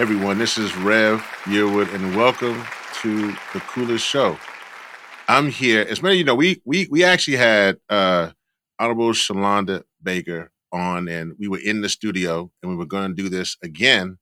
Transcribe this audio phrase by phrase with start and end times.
[0.00, 2.64] Everyone, this is Rev Yearwood, and welcome
[3.02, 4.38] to the coolest show.
[5.28, 5.84] I'm here.
[5.86, 8.30] As many of you know, we we we actually had uh
[8.78, 13.22] Honorable Shalonda Baker on, and we were in the studio, and we were going to
[13.22, 14.16] do this again.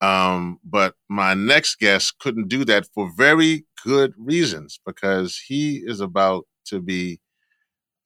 [0.00, 6.00] Um, but my next guest couldn't do that for very good reasons because he is
[6.00, 7.18] about to be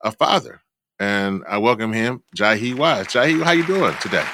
[0.03, 0.62] a father,
[0.98, 3.09] and I welcome him, Jahi Wise.
[3.09, 4.25] Jahi, how you doing today?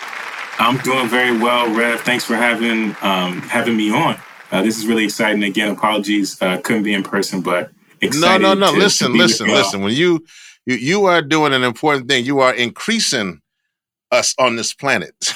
[0.59, 2.01] I'm doing very well, Rev.
[2.01, 4.19] Thanks for having um, having me on.
[4.51, 5.43] Uh, this is really exciting.
[5.45, 8.43] Again, apologies, uh, couldn't be in person, but excited.
[8.43, 8.73] no, no, no.
[8.73, 9.83] To, listen, to listen, listen.
[9.83, 10.25] When you,
[10.67, 13.41] you you are doing an important thing, you are increasing
[14.11, 15.15] us on this planet.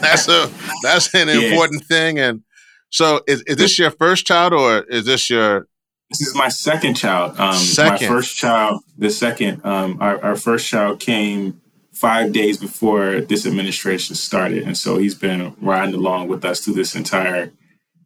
[0.00, 0.50] that's a
[0.82, 1.50] that's an yes.
[1.50, 2.18] important thing.
[2.18, 2.42] And
[2.90, 5.68] so, is, is this your first child, or is this your?
[6.10, 7.38] This is my second child.
[7.38, 8.08] Um, second.
[8.08, 9.64] My first child, the second.
[9.64, 11.60] Um, our, our first child came
[11.98, 16.74] five days before this administration started, and so he's been riding along with us through
[16.74, 17.52] this entire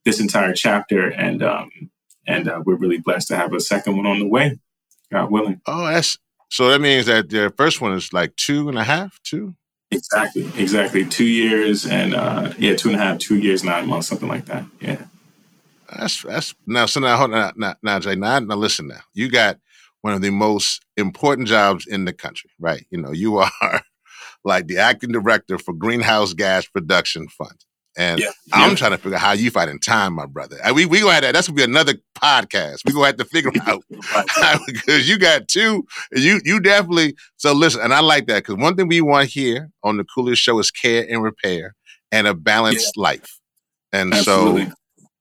[0.05, 1.09] this entire chapter.
[1.09, 1.71] And um,
[2.27, 4.59] and uh, we're really blessed to have a second one on the way,
[5.13, 5.61] God willing.
[5.67, 6.19] Oh, that's
[6.51, 6.69] so.
[6.69, 9.55] That means that the first one is like two and a half, two.
[9.91, 11.05] Exactly, exactly.
[11.05, 14.47] Two years and uh, yeah, two and a half, two years, nine months, something like
[14.47, 14.65] that.
[14.81, 15.05] Yeah.
[15.95, 16.87] That's that's now.
[16.87, 18.15] So now, hold on, now, now, Jay.
[18.15, 18.89] Now, now, listen.
[18.89, 19.59] Now, you got
[20.03, 22.87] one of the most important jobs in the country, right?
[22.91, 23.83] You know, you are
[24.45, 27.65] like the acting director for Greenhouse Gas Reduction Fund.
[27.97, 28.77] And yeah, I'm yeah.
[28.77, 30.57] trying to figure out how you fight in time, my brother.
[30.65, 31.35] And we we gonna have that.
[31.35, 32.79] That's gonna be another podcast.
[32.87, 33.85] We gonna have to figure out
[34.67, 35.85] because you got two.
[36.13, 37.17] You you definitely.
[37.37, 40.41] So listen, and I like that because one thing we want here on the coolest
[40.41, 41.75] show is care and repair
[42.11, 43.03] and a balanced yeah.
[43.03, 43.39] life.
[43.93, 44.67] And Absolutely.
[44.67, 44.73] so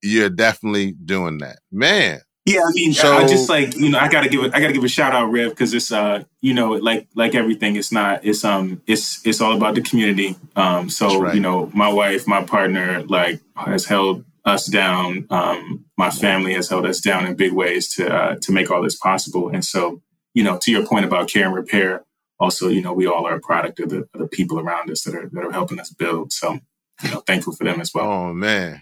[0.02, 2.22] you're definitely doing that, man.
[2.46, 4.74] Yeah, I mean, so, I just like you know, I gotta give it, I gotta
[4.74, 8.26] give a shout out, Rev, because it's uh, you know, like like everything, it's not,
[8.26, 10.36] it's um, it's it's all about the community.
[10.56, 11.36] Um, so right.
[11.36, 15.28] you know, my wife, my partner, like has held us down.
[15.30, 18.82] Um, my family has held us down in big ways to uh, to make all
[18.82, 19.50] this possible.
[19.50, 20.02] And so,
[20.34, 22.04] you know, to your point about care and repair,
[22.40, 25.04] also, you know, we all are a product of the, of the people around us
[25.04, 26.34] that are that are helping us build.
[26.34, 26.60] So,
[27.04, 28.10] you know, thankful for them as well.
[28.12, 28.82] Oh man,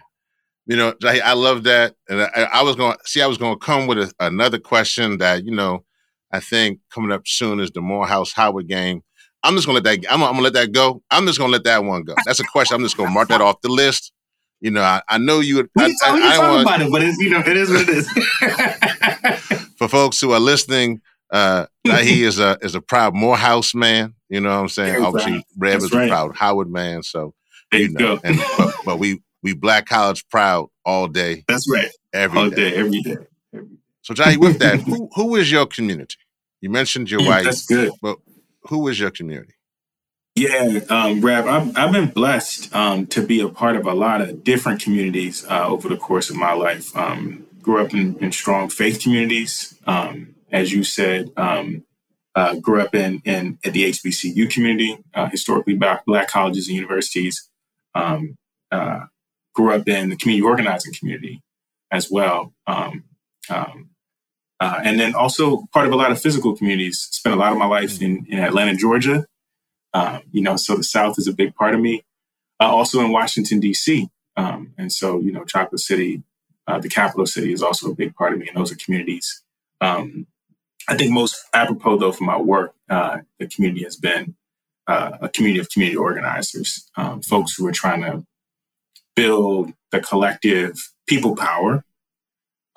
[0.69, 1.95] you know, I love that.
[2.09, 4.59] And I, I was going to see, I was going to come with a, another
[4.59, 5.83] question that, you know,
[6.31, 9.01] I think coming up soon is the Morehouse Howard game.
[9.41, 11.01] I'm just going to let that, I'm, I'm going to let that go.
[11.09, 12.13] I'm just going to let that one go.
[12.23, 12.75] That's a question.
[12.75, 14.13] I'm just going to mark that off the list.
[14.61, 15.67] You know, I, I know you.
[15.75, 17.89] We I, I, I talk about it, but it's, you know, it is what it
[17.89, 19.67] is.
[19.77, 21.01] For folks who are listening,
[21.31, 24.13] uh, he is a is a proud Morehouse man.
[24.27, 24.91] You know what I'm saying?
[24.91, 25.43] Very Obviously, proud.
[25.57, 26.05] Rev That's is right.
[26.05, 27.01] a proud Howard man.
[27.01, 27.33] So
[27.71, 28.21] there you, know, go.
[28.25, 31.43] and but, but we we Black College proud all day.
[31.47, 31.89] That's right.
[32.13, 32.71] Every all day.
[32.71, 33.17] day every day.
[33.53, 33.73] Every day.
[34.01, 36.17] So, Jahi, with that, who, who is your community?
[36.61, 37.45] You mentioned your wife.
[37.45, 37.91] That's good.
[38.01, 38.17] But
[38.63, 39.53] who is your community?
[40.35, 44.43] Yeah, um, I've, I've been blessed um, to be a part of a lot of
[44.43, 46.95] different communities uh, over the course of my life.
[46.95, 51.31] Um, grew up in, in, strong faith communities, um, as you said.
[51.35, 51.83] Um,
[52.35, 56.75] uh, grew up in, in at the HBCU community, uh, historically black, black, colleges and
[56.77, 57.49] universities.
[57.93, 58.37] Um,
[58.71, 59.05] uh,
[59.59, 61.41] grew up in the community organizing community
[61.91, 62.53] as well.
[62.65, 63.03] Um,
[63.49, 63.89] um,
[64.61, 67.07] uh, and then also part of a lot of physical communities.
[67.11, 69.25] Spent a lot of my life in, in Atlanta, Georgia.
[69.93, 72.03] Um, you know, so the South is a big part of me.
[72.61, 74.09] Uh, also in Washington D.C.
[74.37, 76.23] Um, and so you know, Chocolate City,
[76.67, 79.43] uh, the capital city, is also a big part of me, and those are communities.
[79.81, 80.27] Um,
[80.87, 84.35] I think most apropos though for my work, uh, the community has been
[84.87, 88.25] uh, a community of community organizers, um, folks who are trying to
[89.19, 90.75] build the collective
[91.05, 91.83] people power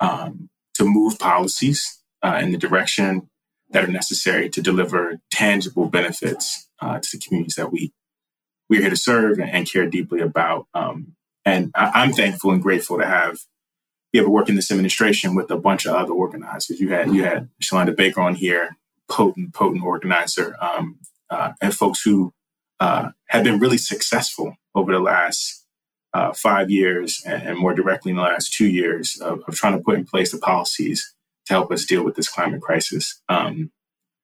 [0.01, 3.29] um, to move policies uh, in the direction
[3.69, 7.93] that are necessary to deliver tangible benefits uh, to the communities that we
[8.69, 10.67] we're here to serve and, care deeply about.
[10.73, 13.37] Um, and I, am thankful and grateful to have
[14.11, 16.79] be able to work in this administration with a bunch of other organizers.
[16.79, 18.75] You had you had Shalonda Baker on here,
[19.09, 20.99] potent potent organizer, um,
[21.29, 22.33] uh, and folks who
[22.81, 25.62] uh, have been really successful over the last
[26.13, 29.83] uh, five years and, more directly in the last two years of, of, trying to
[29.83, 31.13] put in place the policies
[31.45, 33.21] to help us deal with this climate crisis.
[33.29, 33.71] Um,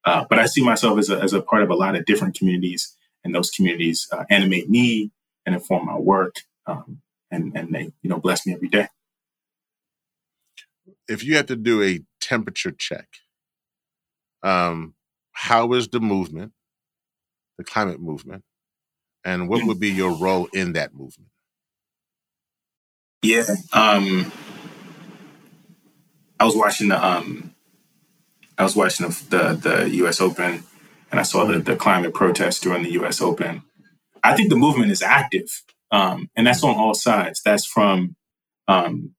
[0.06, 2.38] uh, but I see myself as a, as a part of a lot of different
[2.38, 5.12] communities, and those communities uh, animate me,
[5.46, 6.36] and inform my work.
[6.68, 7.02] Um,
[7.32, 8.88] and, and they, you know, bless me every day.
[11.08, 13.08] If you had to do a temperature check,
[14.44, 14.94] um,
[15.32, 16.54] how is the movement,
[17.58, 18.44] the climate movement,
[19.24, 21.30] and what would be your role in that movement?
[23.22, 23.44] Yeah.
[23.74, 24.32] Um,
[26.40, 27.54] I was watching the um,
[28.58, 30.22] I was watching the, the, the U.S.
[30.22, 30.64] Open,
[31.12, 33.22] and I saw the the climate protests during the U.S.
[33.22, 33.64] Open.
[34.24, 37.42] I think the movement is active, um, and that's on all sides.
[37.44, 38.16] That's from
[38.68, 39.16] um,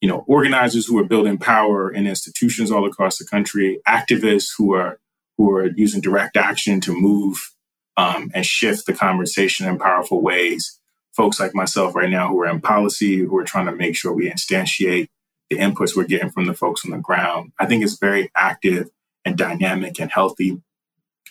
[0.00, 4.74] you know organizers who are building power in institutions all across the country, activists who
[4.74, 5.00] are
[5.38, 7.52] who are using direct action to move
[7.96, 10.79] um, and shift the conversation in powerful ways.
[11.20, 14.10] Folks like myself right now who are in policy, who are trying to make sure
[14.10, 15.08] we instantiate
[15.50, 17.52] the inputs we're getting from the folks on the ground.
[17.58, 18.88] I think it's very active
[19.26, 20.62] and dynamic and healthy.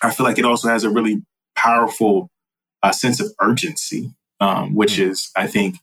[0.03, 1.23] I feel like it also has a really
[1.55, 2.29] powerful
[2.83, 5.09] uh, sense of urgency, um, which mm.
[5.09, 5.77] is, I think,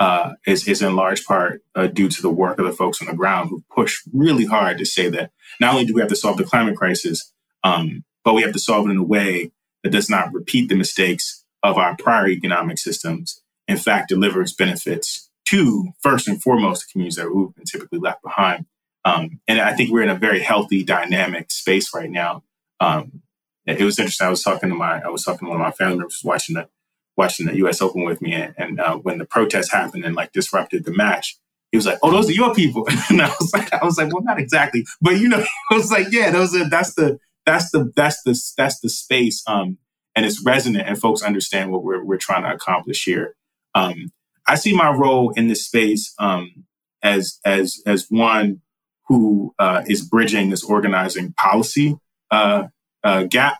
[0.00, 3.06] uh, is, is in large part uh, due to the work of the folks on
[3.06, 5.30] the ground who push really hard to say that
[5.60, 7.32] not only do we have to solve the climate crisis,
[7.62, 9.52] um, but we have to solve it in a way
[9.84, 13.41] that does not repeat the mistakes of our prior economic systems.
[13.68, 18.22] In fact, delivers benefits to first and foremost the communities that we've been typically left
[18.22, 18.66] behind.
[19.04, 22.44] Um, and I think we're in a very healthy, dynamic space right now.
[22.80, 23.22] Um,
[23.66, 24.26] it was interesting.
[24.26, 26.54] I was talking to my, I was talking to one of my family members watching
[26.54, 26.68] the,
[27.16, 27.80] watching the U.S.
[27.80, 31.38] Open with me, and, and uh, when the protests happened and like disrupted the match,
[31.70, 34.12] he was like, "Oh, those are your people," and I was like, "I was like,
[34.12, 37.70] well, not exactly, but you know, I was like, yeah, those are that's the that's
[37.70, 39.78] the that's the that's the space, um,
[40.14, 43.34] and it's resonant, and folks understand what we're we're trying to accomplish here.
[43.74, 44.12] Um,
[44.46, 46.64] I see my role in this space um,
[47.02, 48.60] as as as one
[49.08, 51.96] who uh, is bridging this organizing policy
[52.30, 52.64] uh,
[53.04, 53.58] uh, gap,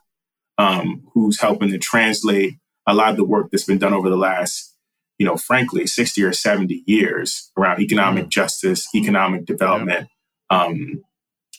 [0.58, 2.54] um, who's helping to translate
[2.86, 4.74] a lot of the work that's been done over the last,
[5.18, 8.30] you know, frankly, sixty or seventy years around economic mm-hmm.
[8.30, 10.08] justice, economic development,
[10.50, 11.02] um,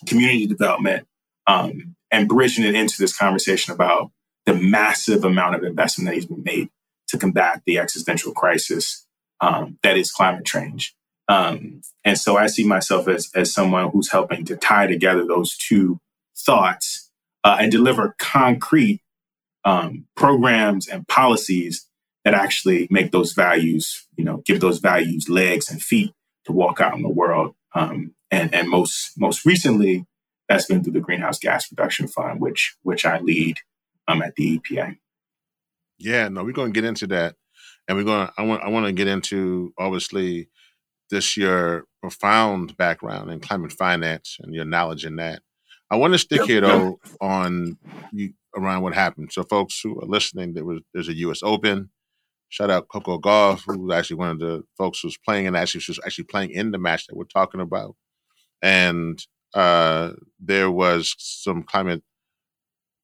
[0.07, 1.07] community development,
[1.47, 4.11] um, and bridging it into this conversation about
[4.45, 6.69] the massive amount of investment that has been made
[7.13, 9.05] to combat the existential crisis
[9.39, 10.95] um, that is climate change.
[11.27, 15.55] Um, and so I see myself as, as someone who's helping to tie together those
[15.55, 15.99] two
[16.35, 17.11] thoughts
[17.43, 19.01] uh, and deliver concrete
[19.63, 21.87] um, programs and policies
[22.25, 26.11] that actually make those values, you know, give those values legs and feet
[26.45, 27.53] to walk out in the world.
[27.75, 30.05] Um, and and most most recently,
[30.49, 33.59] that's been through the Greenhouse Gas Reduction Fund, which which I lead
[34.07, 34.97] um, at the EPA.
[36.03, 37.35] Yeah, no, we're going to get into that
[37.87, 38.27] and we're going.
[38.27, 38.63] to I want.
[38.63, 40.49] I want to get into obviously
[41.09, 45.41] this your profound background in climate finance and your knowledge in that.
[45.91, 46.47] I want to stick yep.
[46.47, 47.77] here though on
[48.11, 49.31] you around what happened.
[49.31, 51.41] So, folks who are listening, there was there's a U.S.
[51.43, 51.89] Open.
[52.49, 55.81] Shout out Coco Gauff, who was actually one of the folks who's playing and actually
[55.87, 57.95] was actually playing in the match that we're talking about.
[58.61, 59.19] And
[59.55, 62.03] uh, there was some climate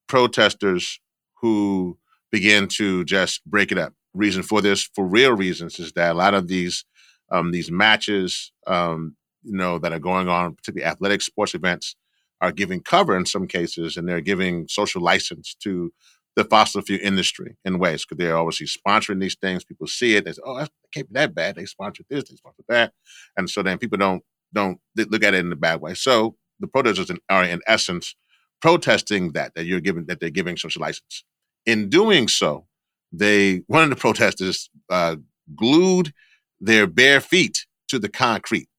[0.07, 1.00] protesters
[1.42, 1.98] who
[2.31, 6.18] began to just break it up reason for this, for real reasons, is that a
[6.18, 6.86] lot of these
[7.31, 11.96] um, these matches, um, you know, that are going on, particularly athletic sports events,
[12.42, 15.94] are giving cover in some cases, and they're giving social license to
[16.36, 19.64] the fossil fuel industry in ways because they're obviously sponsoring these things.
[19.64, 22.36] People see it, they say, "Oh, that can't be that bad." They sponsored this, they
[22.36, 22.94] sponsored that,
[23.38, 25.94] and so then people don't don't look at it in a bad way.
[25.94, 28.15] So the protesters are in essence
[28.62, 31.24] protesting that that you're giving that they're giving social license.
[31.66, 32.66] In doing so,
[33.12, 35.18] they one of the protesters uh,
[35.56, 36.13] glued
[36.60, 38.70] their bare feet to the concrete,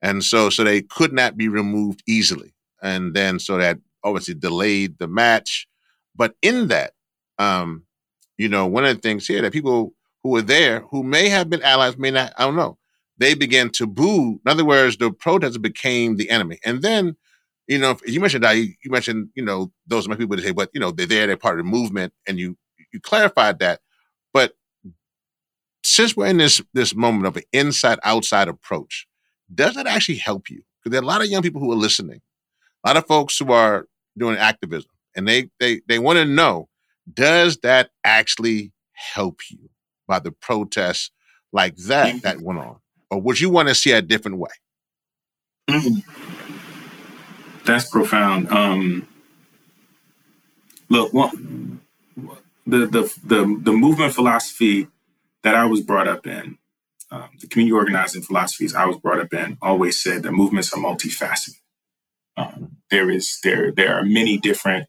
[0.00, 4.98] and so so they could not be removed easily, and then so that obviously delayed
[4.98, 5.66] the match.
[6.14, 6.92] But in that,
[7.38, 7.84] um,
[8.36, 11.48] you know, one of the things here that people who were there who may have
[11.48, 12.78] been allies may not, I don't know,
[13.18, 14.40] they began to boo.
[14.44, 17.16] In other words, the protesters became the enemy, and then
[17.68, 20.52] you know, you mentioned that you mentioned, you know, those are my people that say,
[20.52, 22.56] but you know, they're there, they're part of the movement, and you
[22.92, 23.80] you clarified that,
[24.32, 24.54] but
[25.84, 29.06] since we're in this this moment of an inside outside approach,
[29.54, 30.62] does that actually help you?
[30.78, 32.20] Because there are a lot of young people who are listening,
[32.84, 36.68] a lot of folks who are doing activism, and they they they want to know,
[37.12, 39.70] does that actually help you
[40.06, 41.10] by the protests
[41.52, 42.76] like that that went on,
[43.10, 44.50] or would you want to see a different way?
[45.70, 46.02] Mm.
[47.64, 48.50] That's profound.
[48.50, 49.08] Um,
[50.90, 51.12] look,
[52.66, 54.88] the the the, the movement philosophy
[55.42, 56.58] that I was brought up in,
[57.10, 60.78] um, the community organizing philosophies I was brought up in, always said that movements are
[60.80, 61.56] multifaceted.
[62.36, 64.88] Um, there is there there are many different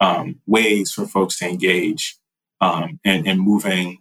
[0.00, 2.16] um, ways for folks to engage
[2.60, 3.98] um, in, in moving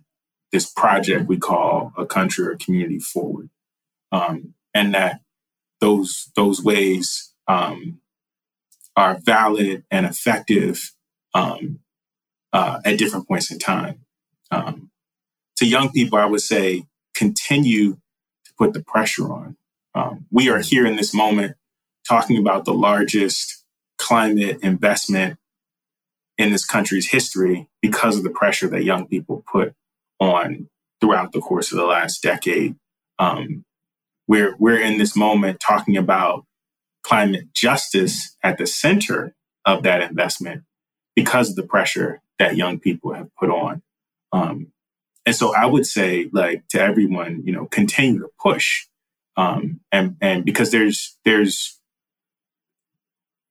[0.51, 3.49] this project we call a country or community forward,
[4.11, 5.21] um, and that
[5.81, 8.01] those those ways um,
[8.95, 10.93] are valid and effective
[11.33, 11.79] um,
[12.51, 14.05] uh, at different points in time.
[14.51, 14.91] Um,
[15.57, 16.83] to young people, I would say
[17.15, 19.57] continue to put the pressure on.
[19.95, 21.55] Um, we are here in this moment
[22.07, 23.63] talking about the largest
[23.97, 25.37] climate investment
[26.37, 29.73] in this country's history because of the pressure that young people put
[30.19, 30.67] on
[30.99, 32.75] throughout the course of the last decade.
[33.19, 33.65] Um,
[34.27, 36.45] we're we're in this moment talking about
[37.03, 40.63] climate justice at the center of that investment
[41.15, 43.81] because of the pressure that young people have put on.
[44.31, 44.71] Um,
[45.25, 48.87] and so I would say, like to everyone, you know, continue to push,
[49.37, 51.79] um, and and because there's there's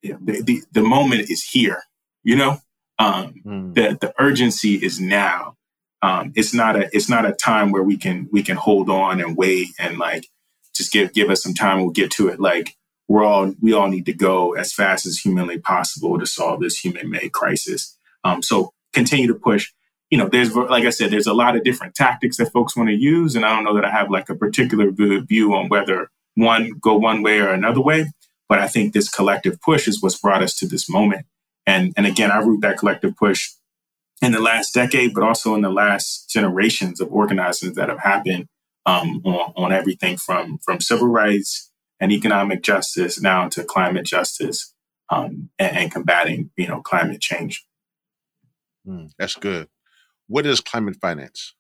[0.02, 1.82] you know, the, the, the moment is here,
[2.25, 2.59] you know,
[2.99, 3.75] um, mm.
[3.75, 5.56] the the urgency is now.
[6.02, 9.21] Um, it's not a it's not a time where we can we can hold on
[9.21, 10.26] and wait and like
[10.75, 11.80] just give give us some time.
[11.80, 12.40] We'll get to it.
[12.40, 12.76] Like
[13.12, 16.78] we're all we all need to go as fast as humanly possible to solve this
[16.78, 17.99] human made crisis.
[18.25, 19.71] Um, so continue to push.
[20.11, 22.88] You know, there's like I said, there's a lot of different tactics that folks want
[22.88, 26.11] to use, and I don't know that I have like a particular view on whether
[26.37, 28.11] one go one way or another way.
[28.49, 31.26] But I think this collective push is what's brought us to this moment.
[31.66, 33.50] And and again, I root that collective push
[34.23, 38.47] in the last decade, but also in the last generations of organizings that have happened
[38.87, 41.72] um, on, on everything from from civil rights
[42.02, 44.75] and economic justice now to climate justice
[45.09, 47.64] um, and, and, combating you know climate change.
[48.87, 49.68] Mm, that's good.
[50.26, 51.54] What is climate finance?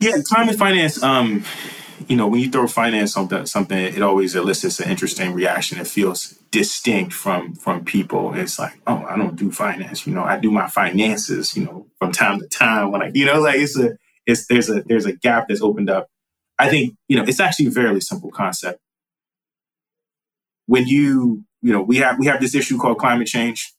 [0.00, 1.02] Yeah, climate finance.
[1.02, 1.44] Um,
[2.08, 5.78] you know, when you throw finance on something, it always elicits an interesting reaction.
[5.78, 8.32] It feels distinct from from people.
[8.34, 10.06] It's like, oh, I don't do finance.
[10.06, 11.54] You know, I do my finances.
[11.54, 14.70] You know, from time to time when I, you know, like it's a, it's there's
[14.70, 16.08] a there's a gap that's opened up.
[16.58, 18.80] I think you know it's actually a fairly simple concept.
[20.66, 23.74] When you you know we have we have this issue called climate change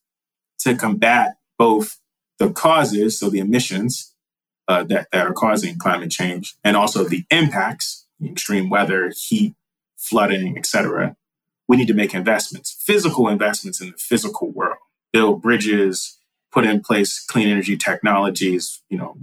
[0.59, 1.99] to combat both
[2.39, 4.13] the causes, so the emissions
[4.67, 9.55] uh, that that are causing climate change, and also the impacts extreme weather, heat,
[9.95, 11.15] flooding, etc.,
[11.67, 14.77] we need to make investments, physical investments in the physical world,
[15.11, 16.17] build bridges,
[16.51, 19.17] put in place clean energy technologies, you know,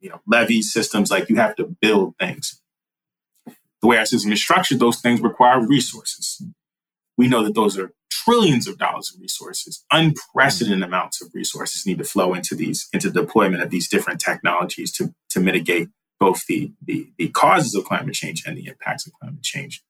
[0.00, 2.60] you know, levee systems, like you have to build things.
[3.80, 6.42] The way our system is structured, those things require resources.
[7.16, 11.98] We know that those are trillions of dollars of resources, unprecedented amounts of resources need
[11.98, 16.72] to flow into these, into deployment of these different technologies to, to mitigate both the,
[16.82, 19.82] the, the causes of climate change and the impacts of climate change.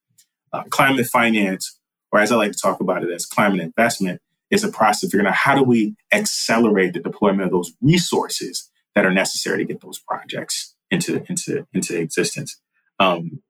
[0.53, 1.79] Uh, climate finance,
[2.11, 5.11] or as I like to talk about it as climate investment, is a process of
[5.11, 9.65] figuring out how do we accelerate the deployment of those resources that are necessary to
[9.65, 12.61] get those projects into, into, into existence.
[12.99, 13.43] Um,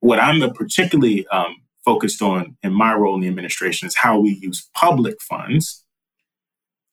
[0.00, 4.30] what I'm particularly um, focused on in my role in the administration is how we
[4.30, 5.84] use public funds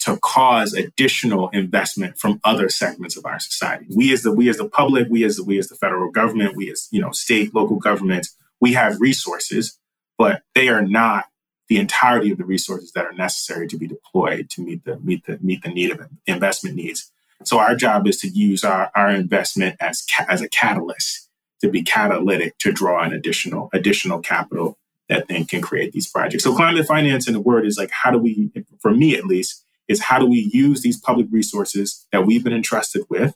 [0.05, 3.87] to cause additional investment from other segments of our society.
[3.95, 6.55] We as the we as the public, we as the we as the federal government,
[6.55, 9.79] we as you know state, local governments, we have resources,
[10.17, 11.25] but they are not
[11.69, 15.25] the entirety of the resources that are necessary to be deployed to meet the meet
[15.25, 17.11] the meet the need of investment needs.
[17.43, 21.29] So our job is to use our, our investment as ca- as a catalyst
[21.61, 24.77] to be catalytic to draw in additional additional capital
[25.09, 26.43] that then can create these projects.
[26.43, 29.63] So climate finance in the word is like how do we, for me at least,
[29.87, 33.35] is how do we use these public resources that we've been entrusted with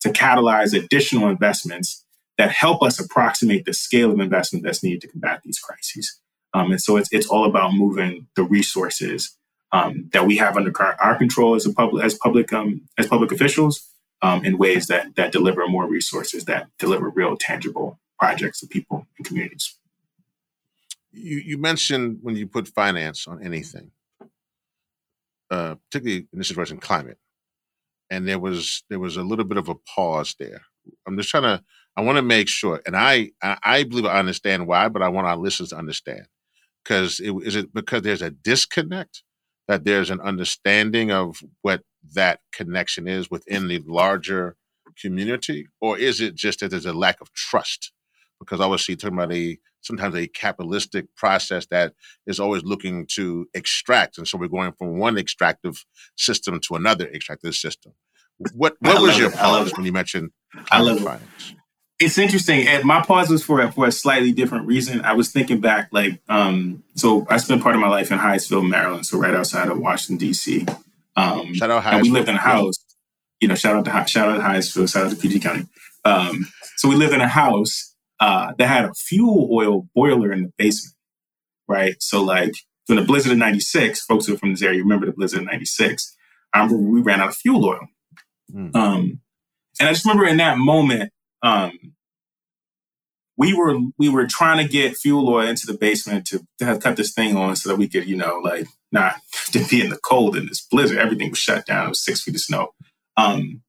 [0.00, 2.04] to catalyze additional investments
[2.38, 6.20] that help us approximate the scale of investment that's needed to combat these crises.
[6.52, 9.36] Um, and so it's, it's all about moving the resources
[9.72, 13.32] um, that we have under our control as a public as public um, as public
[13.32, 13.88] officials
[14.22, 19.06] um, in ways that that deliver more resources that deliver real tangible projects to people
[19.16, 19.76] and communities.
[21.12, 23.90] You, you mentioned when you put finance on anything,
[25.50, 27.18] uh, particularly in this situation, climate.
[28.10, 30.62] And there was there was a little bit of a pause there.
[31.06, 31.62] I'm just trying to.
[31.98, 35.26] I want to make sure, and I I, believe I understand why, but I want
[35.26, 36.26] our listeners to understand.
[36.84, 39.22] Because is it because there's a disconnect
[39.68, 41.82] that there's an understanding of what
[42.14, 44.56] that connection is within the larger
[45.00, 47.92] community, or is it just that there's a lack of trust?
[48.38, 51.94] Because obviously, talking about a sometimes a capitalistic process that
[52.26, 54.18] is always looking to extract.
[54.18, 55.84] And so we're going from one extractive
[56.16, 57.92] system to another extractive system.
[58.54, 60.30] What what was your pause when you mentioned
[60.70, 61.54] I love finance?
[61.98, 62.66] It's interesting.
[62.66, 65.00] And my pause was for a, for a slightly different reason.
[65.00, 68.68] I was thinking back, like, um, so I spent part of my life in Hyattsville,
[68.68, 70.66] Maryland, so right outside of Washington D.C.
[71.16, 71.92] Um, Shout out Hyattsville.
[71.92, 72.76] And we lived in a house.
[73.40, 75.66] you know, shout out to shout out to Hyattsville, shout out to PG County.
[76.04, 80.42] Um, so we lived in a house uh, that had a fuel oil boiler in
[80.44, 80.94] the basement,
[81.66, 81.96] right?
[82.00, 82.52] So like
[82.86, 85.46] from the blizzard of '96, folks who are from this area remember the blizzard of
[85.46, 86.14] '96.
[86.52, 87.88] I remember we ran out of fuel oil,
[88.54, 88.74] mm.
[88.74, 89.20] um,
[89.80, 91.10] and I just remember in that moment,
[91.42, 91.72] um,
[93.36, 96.80] we were we were trying to get fuel oil into the basement to, to have
[96.80, 99.16] cut this thing on so that we could, you know, like not
[99.52, 100.98] to be in the cold in this blizzard.
[100.98, 101.86] Everything was shut down.
[101.86, 102.68] It was six feet of snow.
[103.16, 103.62] Um,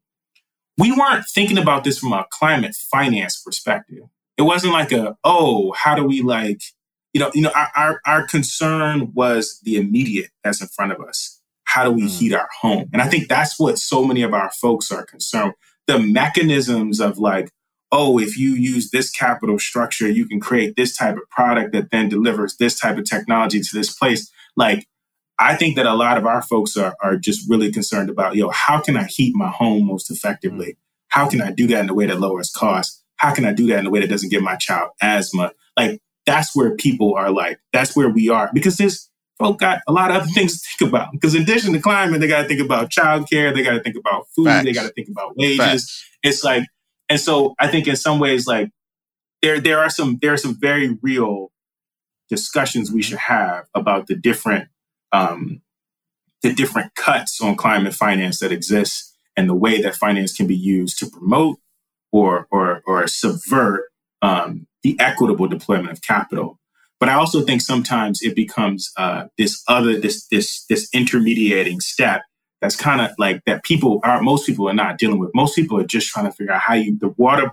[0.77, 4.03] we weren't thinking about this from a climate finance perspective.
[4.37, 6.61] It wasn't like a, oh, how do we like,
[7.13, 11.01] you know, you know, our, our, our concern was the immediate that's in front of
[11.01, 11.41] us.
[11.63, 12.09] How do we mm.
[12.09, 12.89] heat our home?
[12.93, 15.53] And I think that's what so many of our folks are concerned.
[15.87, 17.51] The mechanisms of like,
[17.97, 21.89] oh, if you use this capital structure, you can create this type of product that
[21.89, 24.31] then delivers this type of technology to this place.
[24.55, 24.85] Like,
[25.39, 28.49] I think that a lot of our folks are, are just really concerned about, yo,
[28.49, 30.73] how can I heat my home most effectively?
[30.73, 30.77] Mm.
[31.07, 33.03] How can I do that in a way that lowers costs?
[33.15, 35.53] How can I do that in a way that doesn't give my child asthma?
[35.75, 38.51] Like, that's where people are like, that's where we are.
[38.53, 41.13] Because there's folk got a lot of other things to think about.
[41.13, 43.95] Because in addition to climate, they got to think about childcare, they got to think
[43.95, 44.65] about food, Facts.
[44.65, 45.57] they got to think about wages.
[45.57, 46.05] Facts.
[46.21, 46.63] It's like,
[47.09, 48.69] and so I think in some ways, like
[49.41, 51.51] there there are some there are some very real
[52.29, 54.69] discussions we should have about the different
[55.11, 55.61] um,
[56.41, 60.55] the different cuts on climate finance that exist and the way that finance can be
[60.55, 61.57] used to promote
[62.11, 63.85] or or or subvert
[64.21, 66.59] um, the equitable deployment of capital.
[66.99, 72.23] But I also think sometimes it becomes uh, this other this this this intermediating step
[72.61, 75.31] that's kind of like that people are most people are not dealing with.
[75.33, 77.51] Most people are just trying to figure out how you the water,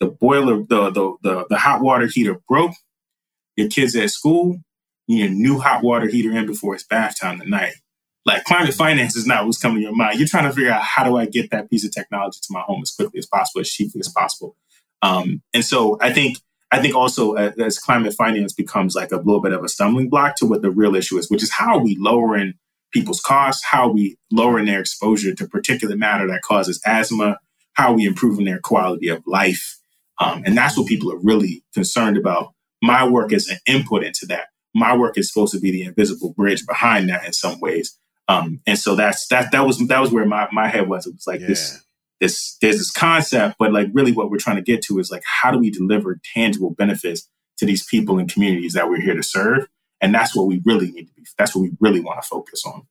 [0.00, 2.72] the boiler, the the the, the hot water heater broke.
[3.56, 4.58] Your kids at school,
[5.08, 7.74] you need a new hot water heater in before it's bath time tonight.
[8.24, 10.18] Like climate finance is not what's coming to your mind.
[10.18, 12.60] You're trying to figure out how do I get that piece of technology to my
[12.60, 14.54] home as quickly as possible, as cheaply as possible.
[15.02, 16.38] Um, and so I think
[16.70, 20.10] I think also as, as climate finance becomes like a little bit of a stumbling
[20.10, 22.54] block to what the real issue is, which is how are we lowering
[22.92, 27.38] people's costs, how we lowering their exposure to particulate matter that causes asthma,
[27.74, 29.78] how we improving their quality of life.
[30.20, 32.52] Um, and that's what people are really concerned about.
[32.82, 34.48] My work is an input into that.
[34.74, 37.98] My work is supposed to be the invisible bridge behind that in some ways.
[38.28, 41.06] Um, and so that's that that was that was where my, my head was.
[41.06, 41.46] It was like yeah.
[41.46, 41.82] this
[42.20, 45.22] this there's this concept, but like really what we're trying to get to is like
[45.24, 49.22] how do we deliver tangible benefits to these people and communities that we're here to
[49.22, 49.66] serve?
[50.00, 52.62] And that's what we really need to be, that's what we really want to focus
[52.64, 52.86] on.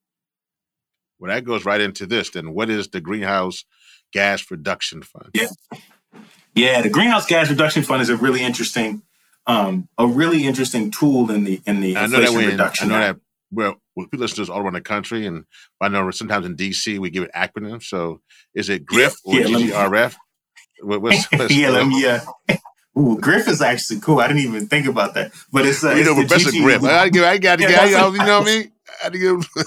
[1.20, 2.30] Well, that goes right into this.
[2.30, 3.64] Then what is the greenhouse
[4.14, 5.30] gas reduction fund?
[5.34, 5.48] Yeah.
[6.54, 9.04] Yeah, the greenhouse gas reduction fund is a really interesting,
[9.46, 12.16] um, a really interesting tool in the in the reduction.
[12.16, 12.92] I know that reduction.
[12.92, 13.20] I know that
[13.52, 15.46] well, with listeners all around the country, and
[15.80, 17.84] I know sometimes in DC we give it acronyms.
[17.84, 18.22] So
[18.54, 20.16] is it GRIF or yeah, GGRF?
[20.82, 22.22] What, what's, what's, yeah, let me, yeah.
[22.98, 24.20] Ooh, Griff is actually cool.
[24.20, 25.32] I didn't even think about that.
[25.52, 26.84] But it's uh, you know, Professor Griff.
[26.84, 28.72] I give, I gotta get, you know what I mean?
[28.88, 29.66] I had to give a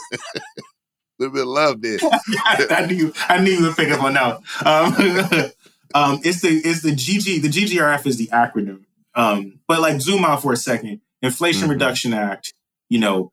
[1.18, 1.98] little bit of love there.
[2.02, 4.40] I knew, I knew you would pick up on that.
[4.66, 5.52] Um,
[5.94, 8.84] um, it's the it's the GG the GGRF is the acronym.
[9.14, 11.00] Um, but like zoom out for a second.
[11.22, 11.72] Inflation mm-hmm.
[11.72, 12.52] Reduction Act.
[12.88, 13.32] You know,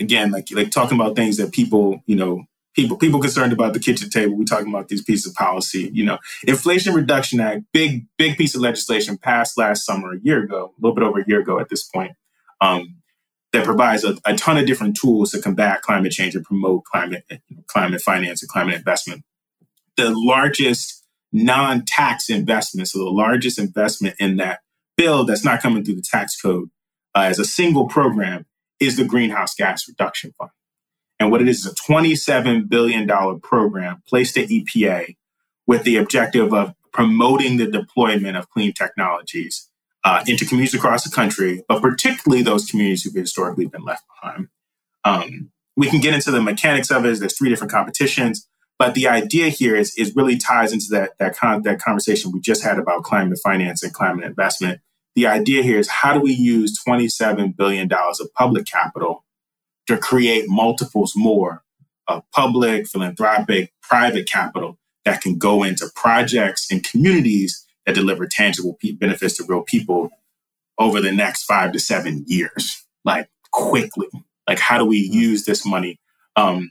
[0.00, 2.44] again, like like talking about things that people you know
[2.80, 4.36] people people concerned about the kitchen table.
[4.36, 5.90] We're talking about these pieces of policy.
[5.92, 10.42] You know, Inflation Reduction Act, big big piece of legislation passed last summer, a year
[10.42, 12.12] ago, a little bit over a year ago at this point,
[12.60, 12.96] um,
[13.52, 17.24] that provides a, a, ton of different tools to combat climate change and promote climate
[17.66, 19.24] climate finance and climate investment.
[19.96, 24.60] The largest non-tax investment, so the largest investment in that
[24.96, 26.70] bill that's not coming through the tax code
[27.14, 28.46] uh, as a single program
[28.80, 30.50] is the Greenhouse Gas Reduction Fund.
[31.20, 33.06] And what it is is a $27 billion
[33.40, 35.16] program placed at EPA
[35.66, 39.68] with the objective of promoting the deployment of clean technologies
[40.02, 44.48] uh, into communities across the country, but particularly those communities who've historically been left behind.
[45.04, 47.20] Um, we can get into the mechanics of it.
[47.20, 51.36] There's three different competitions, but the idea here is, is really ties into that that,
[51.36, 54.80] con- that conversation we just had about climate finance and climate investment.
[55.14, 59.24] The idea here is how do we use $27 billion of public capital
[59.90, 61.62] to create multiples more
[62.08, 68.78] of public, philanthropic, private capital that can go into projects and communities that deliver tangible
[68.98, 70.10] benefits to real people
[70.78, 74.08] over the next five to seven years, like quickly.
[74.48, 75.18] Like, how do we mm-hmm.
[75.18, 75.98] use this money?
[76.36, 76.70] Um,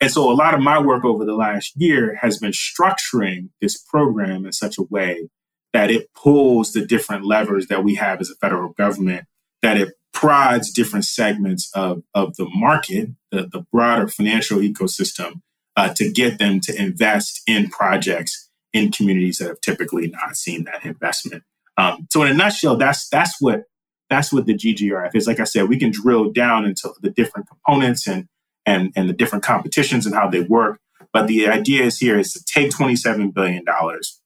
[0.00, 3.78] and so, a lot of my work over the last year has been structuring this
[3.78, 5.28] program in such a way
[5.72, 9.26] that it pulls the different levers that we have as a federal government,
[9.62, 15.42] that it prods different segments of, of the market, the, the broader financial ecosystem,
[15.76, 20.64] uh, to get them to invest in projects in communities that have typically not seen
[20.64, 21.42] that investment.
[21.76, 23.64] Um, so in a nutshell, that's that's what
[24.08, 25.26] that's what the GGRF is.
[25.26, 28.26] Like I said, we can drill down into the different components and
[28.64, 30.78] and and the different competitions and how they work.
[31.12, 34.18] But the idea is here is to take twenty seven billion dollars,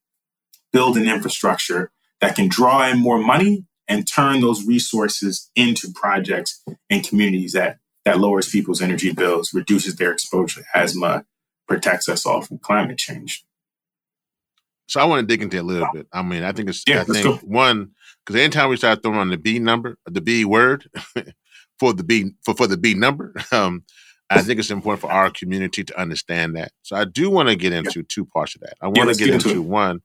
[0.72, 6.62] build an infrastructure that can draw in more money and turn those resources into projects
[6.88, 11.26] and communities that that lowers people's energy bills, reduces their exposure to asthma,
[11.68, 13.44] protects us all from climate change.
[14.88, 16.06] So I want to dig into a little bit.
[16.10, 17.90] I mean, I think it's yeah, I think one
[18.24, 20.88] because anytime we start throwing on the B number, the B word
[21.78, 23.84] for the B for, for the B number, um,
[24.30, 26.72] I think it's important for our community to understand that.
[26.82, 28.74] So I do want to get into two parts of that.
[28.80, 30.00] I want yeah, to get, get into, into one,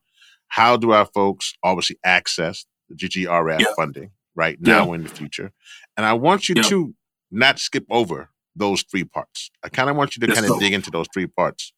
[0.48, 3.66] how do our folks obviously access GGRF yeah.
[3.76, 5.52] funding right now in the future?
[5.96, 6.94] And I want you to
[7.30, 9.50] not skip over those three parts.
[9.62, 11.72] I kind of want you to kind of dig into those three parts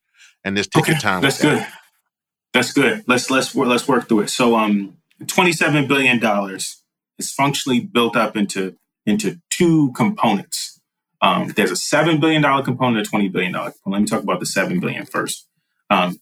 [0.45, 0.93] and just take okay.
[0.93, 1.23] your time.
[1.23, 1.59] That's good.
[1.59, 1.73] That.
[2.53, 3.05] That's good.
[3.07, 4.31] Let's let's let's work through it.
[4.31, 6.83] So um, twenty seven billion dollars
[7.19, 10.81] is functionally built up into into two components.
[11.21, 13.93] Um, there's a seven billion dollar component, a twenty billion dollar component.
[13.93, 15.47] Let me talk about the seven billion first.
[15.91, 16.21] Um,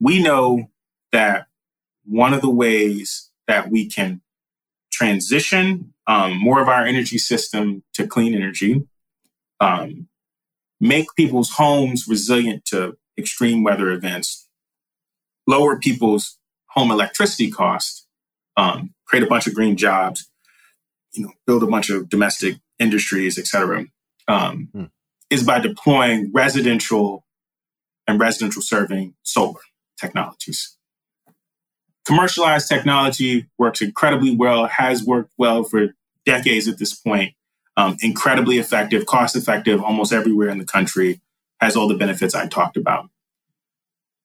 [0.00, 0.70] we know
[1.12, 1.46] that
[2.04, 4.20] one of the ways that we can
[4.92, 8.86] transition um, more of our energy system to clean energy,
[9.58, 10.06] um,
[10.80, 14.48] make people's homes resilient to extreme weather events,
[15.48, 18.06] lower people's home electricity costs,
[18.56, 20.30] um, create a bunch of green jobs,
[21.12, 23.84] you know, build a bunch of domestic industries, et cetera,
[24.28, 24.84] um, hmm.
[25.28, 27.24] is by deploying residential
[28.06, 29.60] and residential serving solar
[30.00, 30.76] technologies.
[32.06, 35.88] Commercialized technology works incredibly well, has worked well for
[36.24, 37.34] decades at this point,
[37.76, 41.20] um, incredibly effective, cost effective almost everywhere in the country,
[41.60, 43.08] has all the benefits I talked about.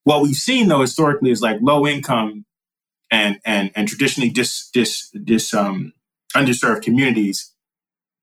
[0.03, 2.45] What we've seen though historically is like low income
[3.11, 5.93] and and and traditionally dis dis dis um,
[6.35, 7.51] underserved communities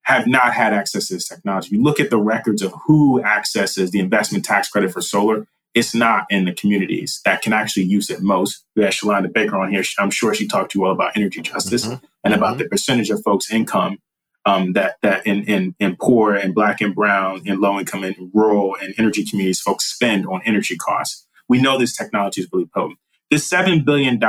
[0.03, 1.77] have not had access to this technology.
[1.77, 5.95] You look at the records of who accesses the investment tax credit for solar, it's
[5.95, 8.65] not in the communities that can actually use it most.
[8.77, 9.83] We had Shalonda Baker on here.
[9.99, 12.05] I'm sure she talked to you all about energy justice mm-hmm.
[12.25, 12.65] and about mm-hmm.
[12.65, 13.99] the percentage of folks' income
[14.45, 18.17] um, that that in, in in poor and black and brown and low income and
[18.35, 21.27] rural and energy communities folks spend on energy costs.
[21.49, 22.99] We know this technology is really potent.
[23.31, 24.21] This $7 billion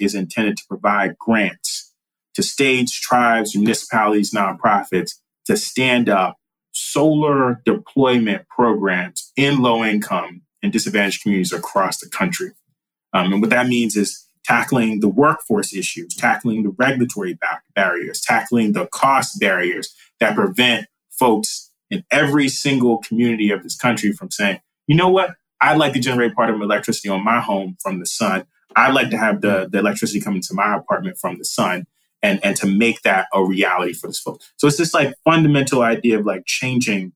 [0.00, 1.94] is intended to provide grants
[2.34, 5.12] to states, tribes, municipalities, nonprofits
[5.46, 6.36] to stand up
[6.72, 12.50] solar deployment programs in low income and disadvantaged communities across the country.
[13.12, 17.38] Um, and what that means is tackling the workforce issues, tackling the regulatory
[17.74, 24.12] barriers, tackling the cost barriers that prevent folks in every single community of this country
[24.12, 27.40] from saying, you know what, I'd like to generate part of my electricity on my
[27.40, 28.46] home from the sun.
[28.76, 31.86] I'd like to have the, the electricity coming to my apartment from the sun
[32.22, 34.50] and, and to make that a reality for this folks.
[34.56, 37.12] So it's this like fundamental idea of like changing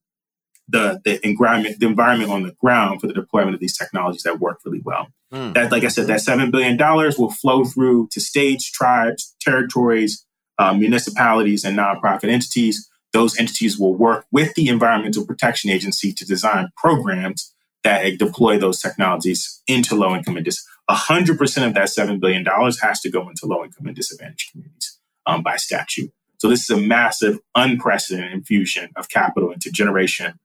[0.67, 4.39] the, the environment, the environment on the ground for the deployment of these technologies that
[4.39, 5.07] work really well.
[5.33, 5.53] Mm.
[5.53, 10.25] That, like I said, that $7 billion will flow through to states, tribes, territories,
[10.57, 12.89] uh, municipalities, and nonprofit entities.
[13.11, 18.79] Those entities will work with the Environmental Protection Agency to design programs that deploy those
[18.79, 20.65] technologies into low income and dis.
[20.89, 25.41] 100% of that $7 billion has to go into low income and disadvantaged communities um,
[25.41, 26.11] by statute.
[26.37, 30.39] So this is a massive, unprecedented infusion of capital into generation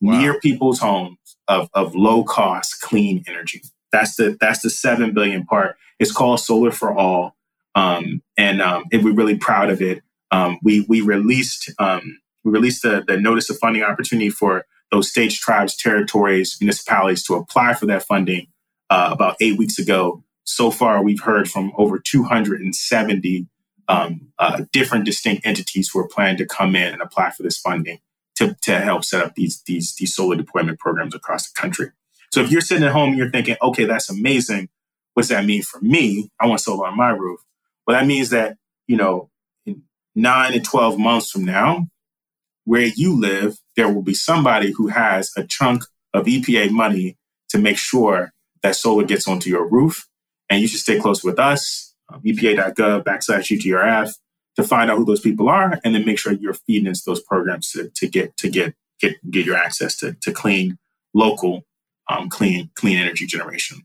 [0.00, 0.18] wow.
[0.18, 3.62] near people's homes of, of low cost, clean energy.
[3.92, 5.76] That's the that's the seven billion part.
[5.98, 7.34] It's called Solar for All,
[7.74, 10.02] um, and, um, we're really proud of it.
[10.30, 15.10] Um, we we released um, we released the, the notice of funding opportunity for those
[15.10, 18.46] states, tribes, territories, municipalities to apply for that funding
[18.90, 20.22] uh, about eight weeks ago.
[20.44, 23.48] So far, we've heard from over 270
[23.88, 27.58] um, uh, different distinct entities who are planning to come in and apply for this
[27.58, 27.98] funding
[28.36, 31.90] to, to help set up these, these, these solar deployment programs across the country.
[32.32, 34.68] So if you're sitting at home and you're thinking, okay, that's amazing.
[35.14, 36.30] What does that mean for me?
[36.38, 37.40] I want solar on my roof.
[37.86, 39.30] Well, that means that, you know,
[39.64, 39.82] in
[40.14, 41.88] nine to 12 months from now,
[42.64, 47.16] where you live, there will be somebody who has a chunk of EPA money
[47.48, 50.08] to make sure that solar gets onto your roof.
[50.50, 54.12] And you should stay close with us, um, epa.gov backslash GGRF,
[54.56, 57.22] to find out who those people are and then make sure you're feeding into those
[57.22, 60.78] programs to, to get to get get get your access to, to clean,
[61.14, 61.64] local,
[62.08, 63.82] um, clean clean energy generation.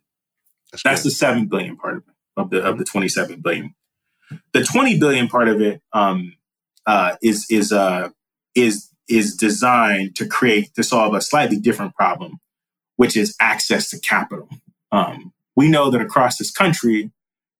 [0.71, 2.03] That's, That's the seven billion part of,
[2.37, 3.75] of the of the twenty seven billion.
[4.53, 6.35] The twenty billion part of it um,
[6.85, 8.09] uh, is is uh,
[8.55, 12.39] is is designed to create to solve a slightly different problem,
[12.95, 14.47] which is access to capital.
[14.93, 17.11] Um, we know that across this country,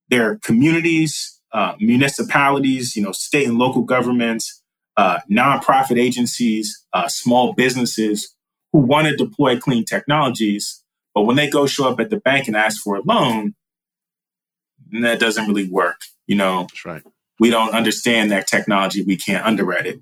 [0.09, 4.61] there are communities, uh, municipalities, you know, state and local governments,
[4.97, 8.35] uh, nonprofit agencies, uh, small businesses
[8.71, 10.83] who want to deploy clean technologies,
[11.13, 13.55] but when they go show up at the bank and ask for a loan,
[15.01, 16.01] that doesn't really work.
[16.27, 17.03] You know, That's right.
[17.39, 19.03] we don't understand that technology.
[19.03, 20.01] We can't underwrite it.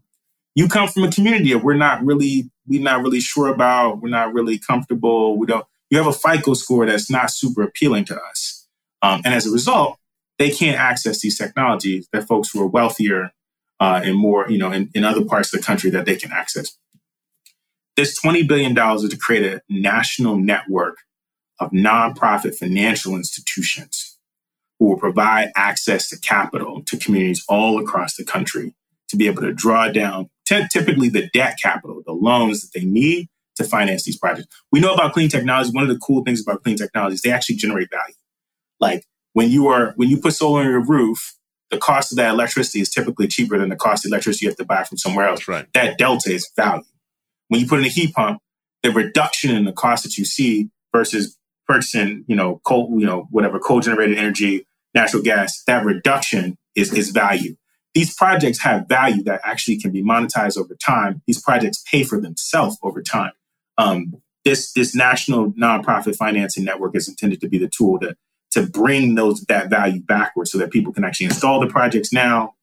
[0.56, 4.02] You come from a community that we're not really, we're not really sure about.
[4.02, 5.38] We're not really comfortable.
[5.38, 5.66] We don't.
[5.90, 8.68] You have a FICO score that's not super appealing to us,
[9.02, 9.98] um, and as a result,
[10.40, 13.32] they can't access these technologies that folks who are wealthier
[13.80, 16.32] uh, and more, you know, in, in other parts of the country that they can
[16.32, 16.78] access.
[17.96, 20.98] This $20 billion is to create a national network
[21.60, 24.18] of nonprofit financial institutions
[24.80, 28.74] who will provide access to capital to communities all across the country
[29.10, 32.86] to be able to draw down t- typically the debt capital, the loans that they
[32.86, 34.48] need to finance these projects.
[34.72, 35.72] We know about clean technology.
[35.74, 38.16] One of the cool things about clean technologies, they actually generate value.
[38.80, 41.36] Like when you are when you put solar on your roof,
[41.70, 44.58] the cost of that electricity is typically cheaper than the cost of electricity you have
[44.58, 45.48] to buy from somewhere else.
[45.48, 45.68] Right.
[45.74, 46.84] That delta is value.
[47.48, 48.40] When you put in a heat pump,
[48.84, 51.38] the reduction in the cost that you see versus
[51.68, 56.94] purchasing, you know, coal, you know, whatever coal generated energy, natural gas, that reduction is
[56.94, 57.56] is value.
[57.96, 61.22] These projects have value that actually can be monetized over time.
[61.28, 63.32] These projects pay for themselves over time.
[63.78, 68.16] Um, this this national nonprofit financing network is intended to be the tool to
[68.52, 72.56] to bring those that value backwards so that people can actually install the projects now,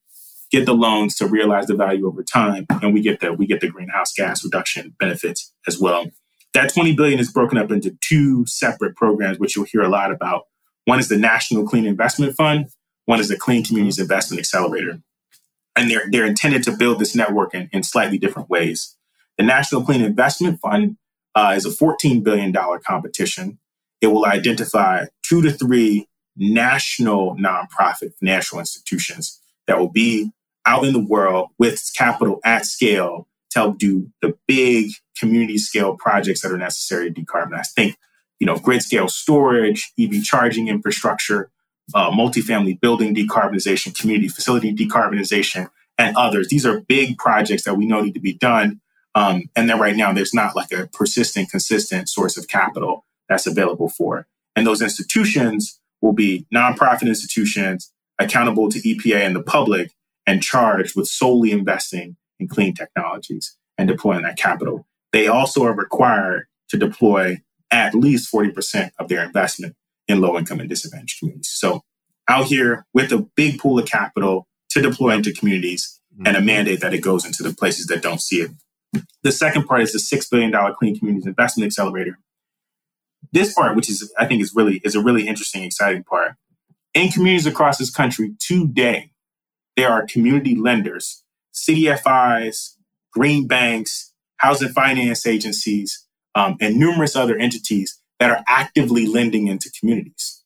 [0.50, 3.60] get the loans to realize the value over time, and we get the we get
[3.60, 6.06] the greenhouse gas reduction benefits as well.
[6.54, 10.10] That 20 billion is broken up into two separate programs, which you'll hear a lot
[10.10, 10.44] about.
[10.86, 12.68] One is the National Clean Investment Fund,
[13.06, 15.00] one is the Clean Communities Investment Accelerator.
[15.74, 18.96] And they're, they're intended to build this network in, in slightly different ways.
[19.38, 20.96] The National Clean Investment Fund
[21.34, 23.58] uh, is a $14 billion competition.
[24.00, 30.30] It will identify two to three national nonprofit financial institutions that will be
[30.66, 35.96] out in the world with capital at scale to help do the big community scale
[35.96, 37.68] projects that are necessary to decarbonize.
[37.74, 37.96] Think,
[38.38, 41.50] you know, grid scale storage, EV charging infrastructure,
[41.94, 46.48] uh, multifamily building decarbonization, community facility decarbonization, and others.
[46.48, 48.80] These are big projects that we know need to be done.
[49.14, 53.46] Um, and then right now, there's not like a persistent, consistent source of capital that's
[53.46, 54.26] available for.
[54.54, 59.92] And those institutions will be nonprofit institutions accountable to EPA and the public
[60.26, 64.86] and charged with solely investing in clean technologies and deploying that capital.
[65.12, 67.38] They also are required to deploy
[67.70, 69.76] at least 40% of their investment
[70.08, 71.52] in low income and disadvantaged communities.
[71.52, 71.82] So,
[72.28, 76.26] out here with a big pool of capital to deploy into communities mm-hmm.
[76.26, 78.50] and a mandate that it goes into the places that don't see it.
[79.22, 82.18] The second part is the $6 billion Clean Communities Investment Accelerator.
[83.36, 86.36] This part, which is, I think, is really is a really interesting, exciting part.
[86.94, 89.10] In communities across this country today,
[89.76, 91.22] there are community lenders,
[91.52, 92.76] CDFIs,
[93.12, 99.70] green banks, housing finance agencies, um, and numerous other entities that are actively lending into
[99.78, 100.42] communities.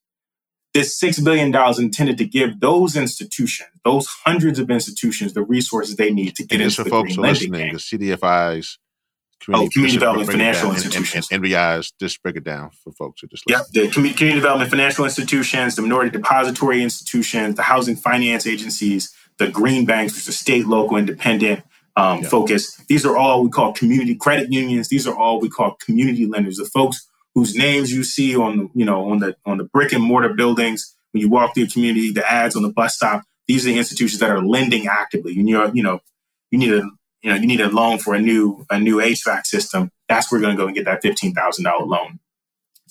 [0.74, 6.10] This $6 billion intended to give those institutions, those hundreds of institutions, the resources they
[6.10, 7.72] need to get and into for folks green listening, game.
[7.72, 8.78] the CDFIs,
[9.40, 11.92] community, oh, community development financial institutions, and, and, MDIs.
[11.98, 13.64] Just break it down for folks who just listen.
[13.74, 19.48] Yep, the community development financial institutions, the minority depository institutions, the housing finance agencies, the
[19.48, 21.62] green banks, which are state, local, independent,
[21.96, 22.30] um, yep.
[22.30, 22.76] focus.
[22.88, 24.88] These are all we call community credit unions.
[24.88, 26.56] These are all we call community lenders.
[26.56, 29.92] The folks whose names you see on the you know on the on the brick
[29.92, 33.22] and mortar buildings when you walk through a community, the ads on the bus stop.
[33.48, 35.38] These are the institutions that are lending actively.
[35.38, 36.00] And you're you know
[36.50, 36.88] you need a
[37.22, 39.90] you know you need a loan for a new a new HVAC system.
[40.08, 42.20] That's where you're going to go and get that fifteen thousand dollar loan.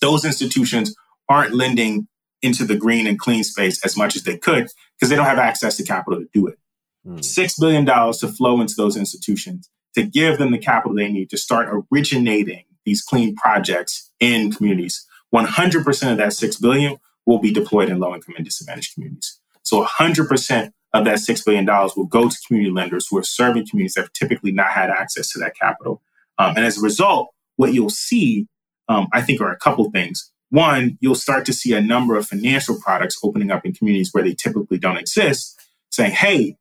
[0.01, 0.95] Those institutions
[1.27, 2.07] aren't lending
[2.41, 5.39] into the green and clean space as much as they could because they don't have
[5.39, 6.57] access to capital to do it.
[7.05, 7.19] Mm.
[7.19, 11.37] $6 billion to flow into those institutions to give them the capital they need to
[11.37, 15.05] start originating these clean projects in communities.
[15.33, 19.39] 100% of that 6 billion will be deployed in low income and disadvantaged communities.
[19.63, 23.93] So 100% of that $6 billion will go to community lenders who are serving communities
[23.93, 26.01] that have typically not had access to that capital.
[26.37, 28.47] Um, and as a result, what you'll see,
[28.87, 30.31] um, I think, are a couple things.
[30.49, 34.23] One, you'll start to see a number of financial products opening up in communities where
[34.23, 35.59] they typically don't exist,
[35.91, 36.55] saying, hey,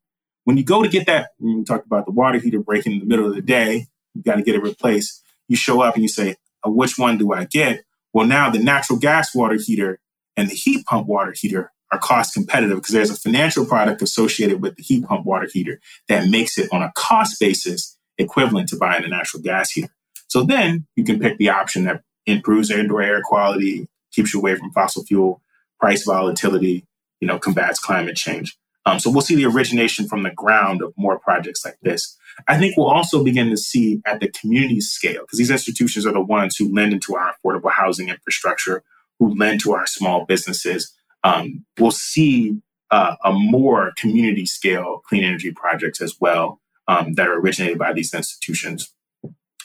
[0.45, 3.07] when you go to get that, we talked about the water heater breaking in the
[3.07, 5.23] middle of the day, you got to get it replaced.
[5.47, 6.37] You show up and you say,
[6.67, 7.83] uh, which one do I get?
[8.13, 10.01] Well, now the natural gas water heater
[10.37, 14.61] and the heat pump water heater are cost competitive because there's a financial product associated
[14.61, 18.77] with the heat pump water heater that makes it on a cost basis equivalent to
[18.77, 19.93] buying a natural gas heater.
[20.29, 24.57] So then you can pick the option that improves indoor air quality, keeps you away
[24.57, 25.41] from fossil fuel
[25.81, 26.85] price volatility,
[27.21, 28.59] you know, combats climate change.
[28.85, 32.17] Um, so we'll see the origination from the ground of more projects like this.
[32.47, 36.13] I think we'll also begin to see at the community scale, because these institutions are
[36.13, 38.83] the ones who lend into our affordable housing infrastructure,
[39.19, 40.95] who lend to our small businesses.
[41.25, 47.29] Um, we'll see uh, a more community scale clean energy projects as well um, that
[47.29, 48.93] are originated by these institutions.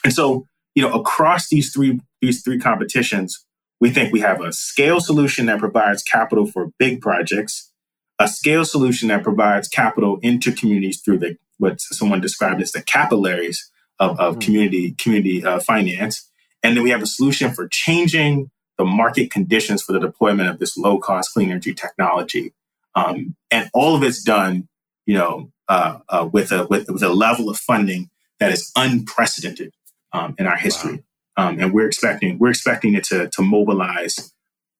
[0.04, 3.44] And so, you know, across these three these three competitions,
[3.80, 7.72] we think we have a scale solution that provides capital for big projects,
[8.18, 12.82] a scale solution that provides capital into communities through the what someone described as the
[12.82, 14.40] capillaries of, of mm-hmm.
[14.40, 16.30] community community uh, finance,
[16.62, 20.58] and then we have a solution for changing the market conditions for the deployment of
[20.58, 22.52] this low cost clean energy technology,
[22.94, 24.68] um, and all of it's done,
[25.06, 28.10] you know, uh, uh, with a with, with a level of funding
[28.40, 29.72] that is unprecedented
[30.12, 31.02] um, in our history.
[31.36, 31.48] Wow.
[31.48, 34.32] Um, and we're expecting we're expecting it to to mobilize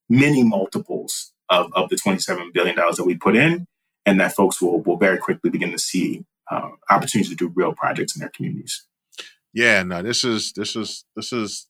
[0.09, 3.66] many multiples of, of the twenty seven billion dollars that we put in,
[4.07, 7.72] and that folks will will very quickly begin to see uh, opportunities to do real
[7.72, 8.87] projects in their communities.
[9.52, 11.66] Yeah, no, this is this is this is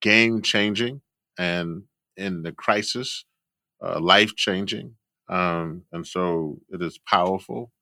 [0.00, 1.00] game changing,
[1.38, 1.84] and
[2.16, 3.24] in the crisis,
[3.82, 4.96] uh, life changing,
[5.28, 7.72] um, and so it is powerful.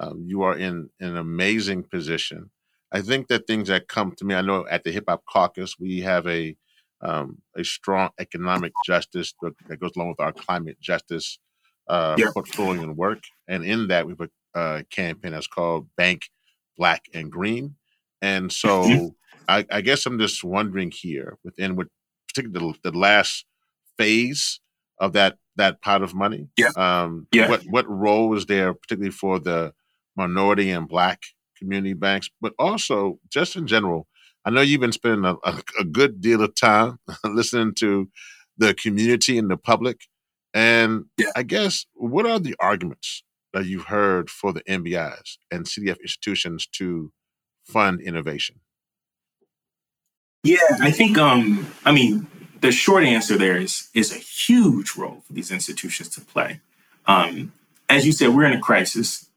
[0.00, 2.50] Um, you are in, in an amazing position.
[2.90, 5.78] I think that things that come to me, I know at the Hip Hop Caucus,
[5.78, 6.56] we have a
[7.02, 9.34] um, a strong economic justice
[9.68, 11.38] that goes along with our climate justice
[11.88, 12.30] uh, yeah.
[12.32, 13.24] portfolio and work.
[13.48, 16.22] And in that, we have a uh, campaign that's called Bank
[16.76, 17.76] Black and Green.
[18.20, 19.06] And so mm-hmm.
[19.48, 21.88] I, I, guess I'm just wondering here within what
[22.32, 23.44] particularly the, the last
[23.98, 24.60] phase
[24.98, 26.48] of that that pot of money.
[26.56, 26.70] Yeah.
[26.76, 27.48] Um, yeah.
[27.48, 29.74] What what role is there, particularly for the
[30.16, 31.22] minority and black
[31.58, 34.06] community banks, but also just in general.
[34.44, 38.08] I know you've been spending a, a, a good deal of time listening to
[38.58, 40.00] the community and the public.
[40.52, 41.30] And yeah.
[41.36, 46.66] I guess what are the arguments that you've heard for the MDIs and CDF institutions
[46.72, 47.12] to
[47.64, 48.60] fund innovation?
[50.42, 52.26] Yeah, I think um I mean
[52.60, 56.60] the short answer there is is a huge role for these institutions to play.
[57.06, 57.52] Um,
[57.88, 59.28] as you said, we're in a crisis.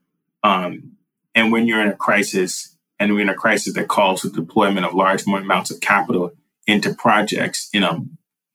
[0.43, 0.97] Um,
[1.33, 4.35] and when you're in a crisis, and we're in a crisis that calls for the
[4.41, 6.31] deployment of large amounts of capital
[6.67, 8.05] into projects, you know,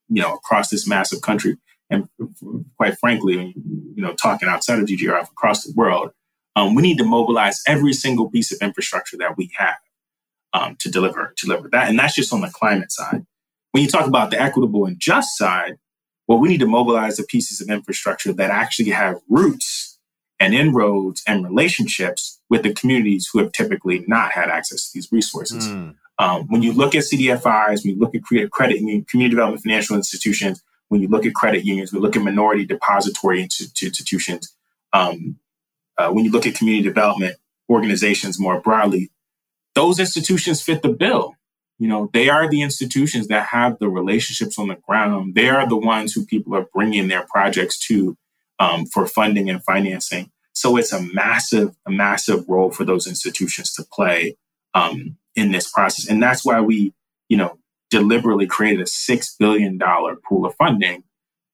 [0.08, 1.58] you know, across this massive country,
[1.90, 2.08] and
[2.76, 6.12] quite frankly, you know, talking outside of GGRF across the world,
[6.56, 9.76] um, we need to mobilize every single piece of infrastructure that we have
[10.52, 13.24] um, to deliver to deliver that, and that's just on the climate side.
[13.72, 15.78] When you talk about the equitable and just side,
[16.26, 19.98] well, we need to mobilize the pieces of infrastructure that actually have roots
[20.40, 25.12] and inroads and relationships with the communities who have typically not had access to these
[25.12, 25.68] resources.
[25.68, 25.96] Mm.
[26.18, 29.96] Um, when you look at CDFIs, when you look at credit union, community development financial
[29.96, 34.54] institutions, when you look at credit unions, we look at minority depository institutions,
[34.92, 35.36] um,
[35.96, 37.36] uh, when you look at community development
[37.68, 39.10] organizations more broadly,
[39.74, 41.34] those institutions fit the bill.
[41.78, 45.34] You know, they are the institutions that have the relationships on the ground.
[45.34, 48.16] They are the ones who people are bringing their projects to
[48.58, 50.30] um, for funding and financing.
[50.52, 54.36] So it's a massive, a massive role for those institutions to play
[54.74, 56.92] um, in this process, and that's why we,
[57.28, 61.04] you know, deliberately created a six billion dollar pool of funding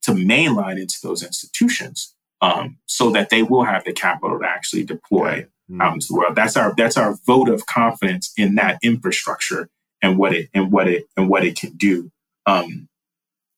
[0.02, 4.84] to mainline into those institutions, um, so that they will have the capital to actually
[4.84, 5.46] deploy.
[5.80, 6.34] Out into the world.
[6.36, 9.68] That's our that's our vote of confidence in that infrastructure
[10.02, 12.10] and what it and what it and what it can do.
[12.46, 12.88] Um,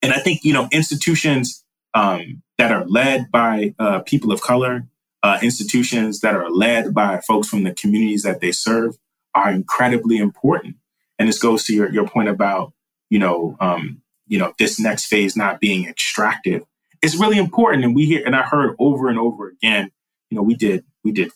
[0.03, 4.87] and I think you know institutions um, that are led by uh, people of color,
[5.23, 8.97] uh, institutions that are led by folks from the communities that they serve
[9.35, 10.77] are incredibly important.
[11.19, 12.73] And this goes to your, your point about,
[13.11, 16.63] you know, um, you know, this next phase not being extractive.
[17.03, 17.85] It's really important.
[17.85, 19.91] And we hear, and I heard over and over again,
[20.31, 21.31] you know, we did, we did,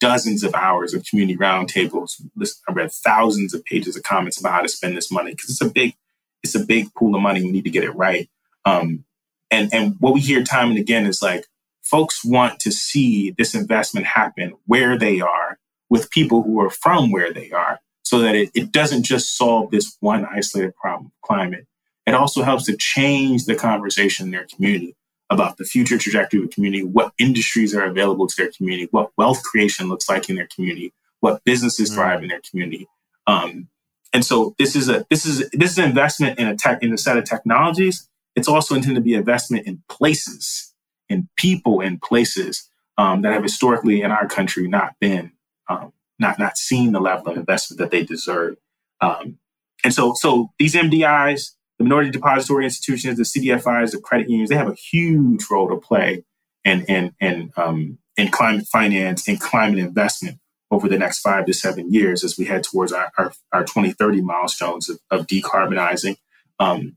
[0.00, 2.20] dozens of hours of community roundtables.
[2.68, 5.60] I read thousands of pages of comments about how to spend this money because it's
[5.60, 5.94] a big,
[6.42, 7.42] it's a big pool of money.
[7.42, 8.28] We need to get it right.
[8.64, 9.04] Um,
[9.50, 11.46] and and what we hear time and again is like
[11.82, 17.10] folks want to see this investment happen where they are with people who are from
[17.10, 21.66] where they are so that it, it doesn't just solve this one isolated problem climate
[22.06, 24.94] it also helps to change the conversation in their community
[25.30, 29.10] about the future trajectory of the community what industries are available to their community what
[29.16, 31.94] wealth creation looks like in their community what businesses mm.
[31.94, 32.86] thrive in their community
[33.26, 33.68] um,
[34.12, 36.92] and so this is a this is this is an investment in a tech in
[36.92, 38.08] a set of technologies
[38.38, 40.72] it's also intended to be investment in places,
[41.08, 45.32] in people in places um, that have historically in our country not been
[45.68, 48.56] um, not not seen the level of investment that they deserve.
[49.00, 49.38] Um,
[49.82, 54.56] and so so these MDIs, the minority depository institutions, the CDFIs, the credit unions, they
[54.56, 56.24] have a huge role to play
[56.64, 60.38] in in in um, in climate finance and climate investment
[60.70, 64.20] over the next five to seven years as we head towards our, our, our 2030
[64.20, 66.16] milestones of, of decarbonizing.
[66.58, 66.96] Um,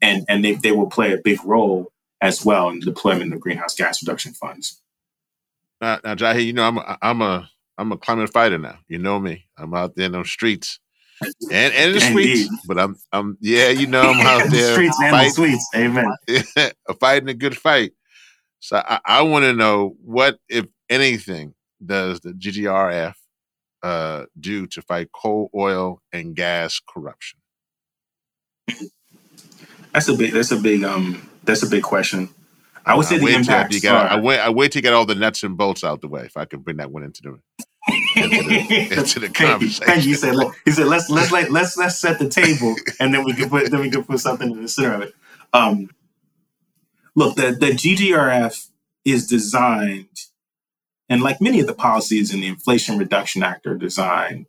[0.00, 3.40] and and they, they will play a big role as well in the deployment of
[3.40, 4.80] greenhouse gas reduction funds.
[5.80, 8.78] Now, now Jahi, you know I'm a, I'm a I'm a climate fighter now.
[8.88, 9.46] You know me.
[9.58, 10.78] I'm out there in those streets
[11.50, 12.50] and and the streets.
[12.66, 15.68] But I'm I'm yeah, you know I'm out there the streets and the streets.
[15.74, 16.72] Amen.
[17.00, 17.92] fighting a good fight.
[18.60, 21.54] So I, I want to know what, if anything,
[21.84, 23.14] does the GGRF
[23.82, 27.38] uh, do to fight coal, oil, and gas corruption?
[29.92, 30.32] That's a big.
[30.32, 30.84] That's a big.
[30.84, 31.26] Um.
[31.44, 32.28] That's a big question.
[32.84, 33.84] I would say I the impact.
[33.84, 34.38] I wait.
[34.38, 36.24] I wait to get all the nuts and bolts out the way.
[36.24, 37.64] If I can bring that one into the
[38.16, 39.86] into the, into the conversation.
[39.86, 40.10] Thank you.
[40.10, 40.34] He said.
[40.64, 40.86] He said.
[40.86, 43.90] Let's let's let, let's let's set the table, and then we can put then we
[43.90, 45.14] can put something in the center of it.
[45.52, 45.90] Um.
[47.16, 48.68] Look, the the GGRF
[49.04, 50.08] is designed
[51.10, 54.46] and like many of the policies in the Inflation Reduction Act are designed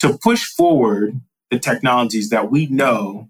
[0.00, 1.20] to push forward
[1.50, 3.28] the technologies that we know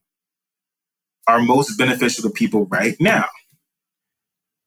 [1.26, 3.26] are most beneficial to people right now.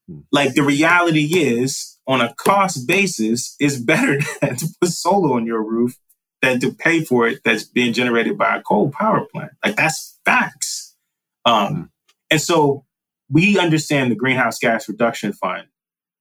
[0.08, 0.20] Hmm.
[0.32, 5.64] Like the reality is, on a cost basis, it's better to put solar on your
[5.64, 5.97] roof
[6.41, 9.53] than to pay for it that's being generated by a coal power plant.
[9.64, 10.95] Like that's facts.
[11.45, 11.84] Um, hmm.
[12.30, 12.86] and so
[13.30, 15.68] we understand the greenhouse gas reduction fund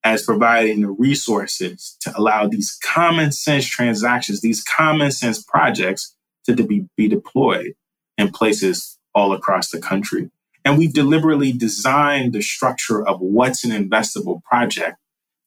[0.05, 6.15] as providing the resources to allow these common sense transactions, these common sense projects
[6.47, 7.75] to be, be deployed
[8.17, 10.31] in places all across the country.
[10.65, 15.00] And we've deliberately designed the structure of what's an investable project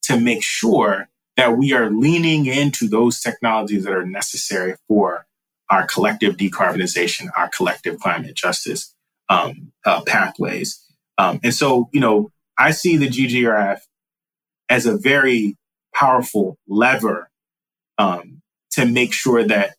[0.03, 5.25] to make sure that we are leaning into those technologies that are necessary for
[5.69, 8.93] our collective decarbonization, our collective climate justice
[9.29, 10.83] um, uh, pathways.
[11.17, 13.79] Um, and so, you know, I see the GGRF
[14.69, 15.57] as a very
[15.95, 17.29] powerful lever
[17.97, 18.41] um,
[18.71, 19.75] to make sure that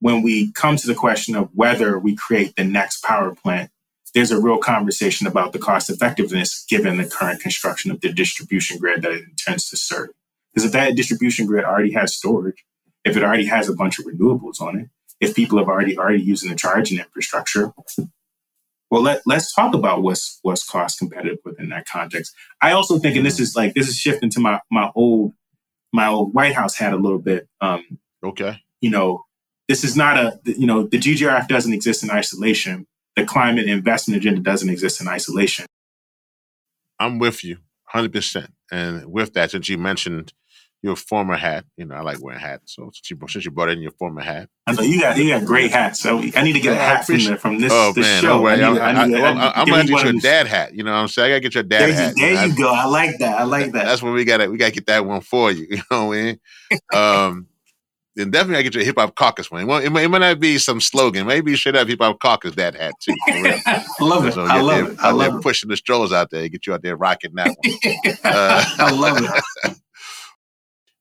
[0.00, 3.70] when we come to the question of whether we create the next power plant,
[4.14, 8.78] there's a real conversation about the cost effectiveness given the current construction of the distribution
[8.78, 10.10] grid that it intends to serve.
[10.52, 12.64] Because if that distribution grid already has storage,
[13.04, 14.88] if it already has a bunch of renewables on it,
[15.20, 17.72] if people have already already using the charging infrastructure,
[18.90, 22.34] well, let, let's talk about what's what's cost competitive within that context.
[22.60, 25.34] I also think, and this is like this is shifting to my my old
[25.92, 27.48] my old White House hat a little bit.
[27.60, 29.24] Um, okay, you know,
[29.66, 32.86] this is not a you know the GGRF doesn't exist in isolation.
[33.18, 35.66] The climate investment agenda doesn't exist in isolation.
[36.98, 38.52] I'm with you, hundred percent.
[38.70, 40.32] And with that, since you mentioned
[40.82, 41.64] your former hat.
[41.76, 42.74] You know, I like wearing hats.
[42.74, 45.28] So since you, since you brought in your former hat, I know you got you
[45.28, 46.00] got great hats.
[46.00, 48.46] So I need to get a hat from, the, from this, oh, this man, show.
[48.46, 49.10] I am
[49.66, 50.74] gonna get you a dad hat.
[50.74, 51.26] You know what I'm saying?
[51.26, 52.16] I gotta get your dad there hat.
[52.16, 52.72] You, there you, know, go.
[52.72, 53.40] I like that.
[53.40, 53.86] I like that.
[53.86, 55.66] That's when we gotta we gotta get that one for you.
[55.78, 56.40] You know what I mean?
[56.92, 57.46] um,
[58.18, 59.66] then definitely I get your hip hop caucus one.
[59.66, 61.26] Well, it, might, it might not be some slogan.
[61.26, 63.14] Maybe you should have hip hop caucus that hat too.
[63.28, 64.34] I love it.
[64.34, 64.98] So I love there, it.
[65.00, 65.42] I love it.
[65.42, 68.16] Pushing the strollers out there, get you out there rocking that one.
[68.24, 69.76] Uh, I love it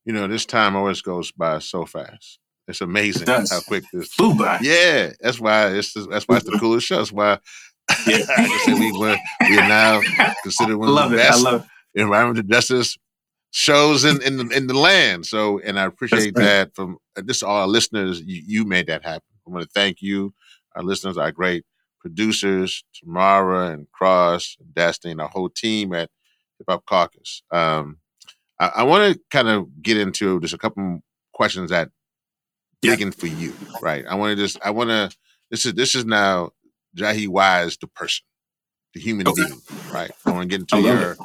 [0.05, 2.39] you know, this time always goes by so fast.
[2.67, 4.59] It's amazing it how quick this flew by.
[4.61, 6.97] Yeah, that's why it's that's why it's the coolest show.
[6.97, 7.39] That's why
[8.07, 8.19] yeah.
[8.37, 10.01] I say we were we are now
[10.43, 12.01] considered one of the best I love it.
[12.01, 12.97] environmental justice
[13.57, 15.25] shows in in the, in the land.
[15.25, 18.21] So, and I appreciate that from uh, this all our listeners.
[18.21, 19.23] You, you made that happen.
[19.47, 20.35] I want to thank you.
[20.75, 21.65] Our listeners, our great
[21.99, 26.11] producers, Tamara and Cross, and Destiny, and our whole team at
[26.59, 27.41] Hip Hop Caucus.
[27.49, 27.97] Um,
[28.59, 31.01] I, I want to kind of get into just a couple
[31.33, 31.89] questions that
[32.83, 32.91] yeah.
[32.91, 34.05] digging for you, right?
[34.07, 35.09] I want to just, I want to,
[35.49, 36.51] this is, this is now
[36.95, 38.23] Jahi Wise, the person,
[38.93, 39.45] the human okay.
[39.45, 40.11] being, right?
[40.27, 41.19] I want to get into your it.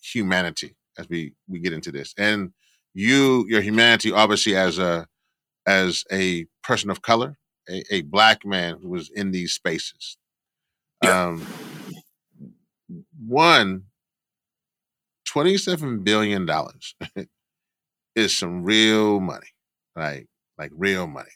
[0.00, 2.14] humanity as we, we get into this.
[2.18, 2.52] And
[2.94, 5.06] you, your humanity, obviously as a,
[5.66, 7.36] as a person of color,
[7.68, 10.16] a, a black man who was in these spaces.
[11.02, 11.26] Yeah.
[11.26, 11.46] Um,
[13.26, 13.84] one,
[15.28, 16.48] $27 billion
[18.16, 19.48] is some real money,
[19.96, 20.28] like,
[20.58, 21.30] like real money.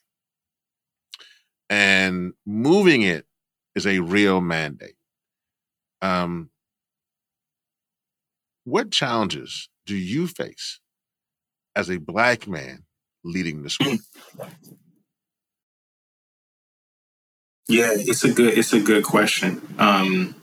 [1.71, 3.27] And moving it
[3.75, 4.97] is a real mandate.
[6.01, 6.51] Um,
[8.69, 10.81] what challenges do you face
[11.77, 12.85] as a black man
[13.25, 14.01] leading this work?
[17.69, 19.63] Yeah, it's a good it's a good question.
[19.79, 20.35] Um,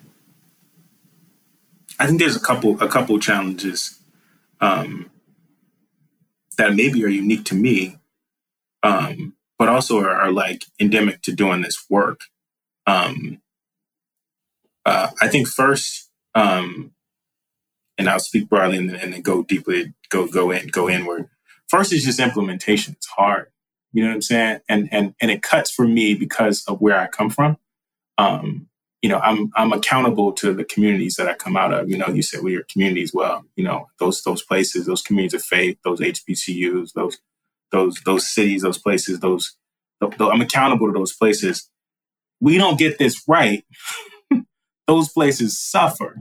[1.99, 3.99] I think there's a couple a couple challenges
[4.61, 5.11] um,
[6.57, 7.97] that maybe are unique to me,
[8.84, 12.21] um, but also are, are, like endemic to doing this work.
[12.88, 13.41] Um,
[14.86, 16.94] Uh, I think first, um,
[17.97, 21.29] and I'll speak broadly and then, and then go deeply, go go in, go inward.
[21.67, 22.93] First is just implementation.
[22.93, 23.47] It's hard.
[23.91, 24.59] You know what I'm saying?
[24.67, 27.57] And and and it cuts for me because of where I come from.
[28.17, 28.67] Um,
[29.01, 31.89] you know, I'm I'm accountable to the communities that I come out of.
[31.89, 33.13] You know, you said we are communities.
[33.13, 37.19] Well, you know, those those places, those communities of faith, those HBCUs, those
[37.71, 39.55] those those cities, those places, those,
[40.01, 41.69] those I'm accountable to those places.
[42.41, 43.63] We don't get this right.
[44.87, 46.17] those places suffer.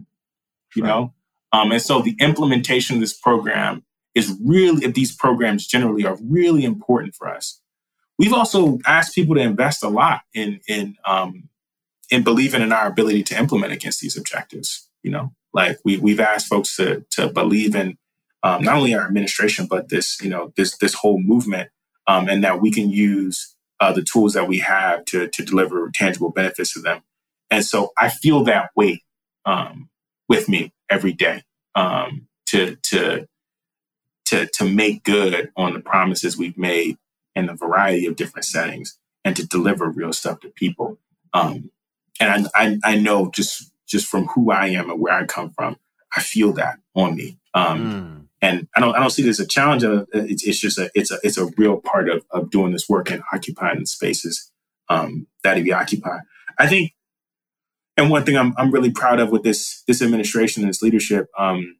[0.76, 0.88] You right.
[0.88, 1.14] know,
[1.54, 6.64] um, and so the implementation of this program is really, these programs generally are really
[6.64, 7.60] important for us.
[8.18, 11.48] We've also asked people to invest a lot in in um,
[12.10, 14.88] in believing in our ability to implement against these objectives.
[15.04, 17.98] You know, like we we've asked folks to to believe in
[18.42, 21.70] um, not only our administration but this you know this this whole movement,
[22.08, 25.88] um, and that we can use uh, the tools that we have to to deliver
[25.94, 27.02] tangible benefits to them.
[27.48, 29.02] And so I feel that weight
[29.44, 29.88] um,
[30.28, 31.42] with me every day
[31.74, 33.26] um, to to
[34.26, 36.96] to to make good on the promises we've made
[37.34, 40.98] in a variety of different settings and to deliver real stuff to people.
[41.32, 41.70] Um,
[42.20, 45.50] and I, I, I know just just from who I am and where I come
[45.50, 45.76] from,
[46.16, 47.38] I feel that on me.
[47.54, 48.28] Um, mm.
[48.40, 49.84] And I don't I don't see this as a challenge.
[49.84, 52.88] Of, it's, it's just a it's a it's a real part of of doing this
[52.88, 54.52] work and occupying the spaces
[54.88, 56.18] um, that we occupy.
[56.58, 56.92] I think
[57.96, 61.28] and one thing I'm I'm really proud of with this this administration and this leadership,
[61.38, 61.76] um,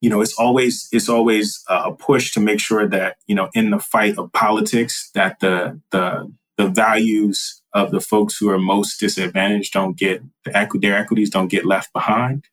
[0.00, 3.70] you know, it's always it's always a push to make sure that you know in
[3.70, 8.98] the fight of politics that the the the values of the folks who are most
[8.98, 12.44] disadvantaged don't get their equities don't get left behind.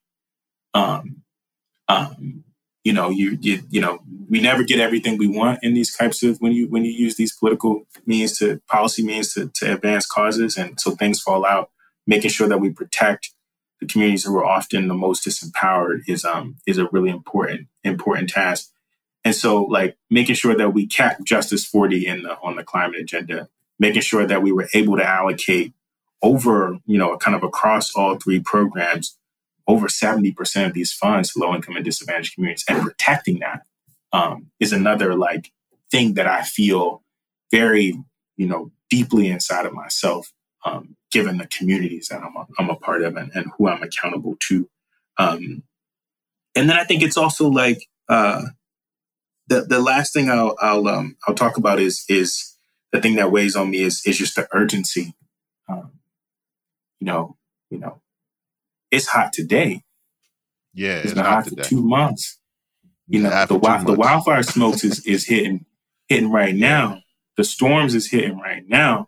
[0.74, 1.24] Um,
[1.88, 2.44] um,
[2.84, 4.00] you know, you, you you know,
[4.30, 7.16] we never get everything we want in these types of when you when you use
[7.16, 11.72] these political means to policy means to, to advance causes, and so things fall out
[12.08, 13.32] making sure that we protect
[13.80, 18.30] the communities who are often the most disempowered is um is a really important important
[18.30, 18.72] task.
[19.24, 23.00] And so like making sure that we cap justice 40 in the on the climate
[23.00, 23.50] agenda,
[23.80, 25.74] making sure that we were able to allocate
[26.22, 29.18] over, you know, kind of across all three programs,
[29.68, 33.64] over 70% of these funds to low income and disadvantaged communities and protecting that
[34.14, 35.52] um, is another like
[35.92, 37.04] thing that I feel
[37.52, 38.00] very,
[38.38, 40.32] you know, deeply inside of myself
[40.66, 43.82] um, given the communities that I'm a, I'm a part of and, and who I'm
[43.82, 44.70] accountable to.
[45.18, 45.64] Um,
[46.54, 48.42] and then I think it's also like uh,
[49.48, 52.58] the the last thing I'll I'll um, I'll talk about is is
[52.92, 55.14] the thing that weighs on me is is just the urgency.
[55.70, 55.94] Um,
[57.00, 57.38] you know,
[57.70, 58.02] you know,
[58.92, 59.84] it's hot today.
[60.74, 62.40] Yeah, it's, it's been hot, hot for two months.
[63.08, 65.66] You know, the the wildfire smokes is is hitting
[66.10, 67.04] hitting right now.
[67.38, 69.08] The storms is hitting right now.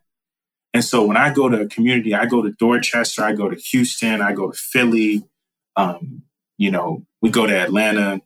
[0.78, 3.56] And so when I go to a community, I go to Dorchester, I go to
[3.56, 5.24] Houston, I go to Philly,
[5.76, 6.22] um,
[6.60, 8.22] you know, we go to Atlanta.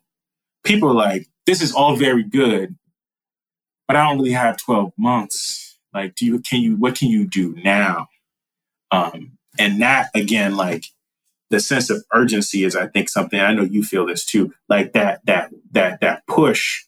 [0.62, 2.76] People are like, this is all very good,
[3.88, 5.78] but I don't really have 12 months.
[5.94, 8.08] Like, do you, can you, what can you do now?
[8.90, 10.84] Um, and that again, like
[11.48, 14.52] the sense of urgency is, I think, something I know you feel this too.
[14.68, 16.84] Like that, that, that, that push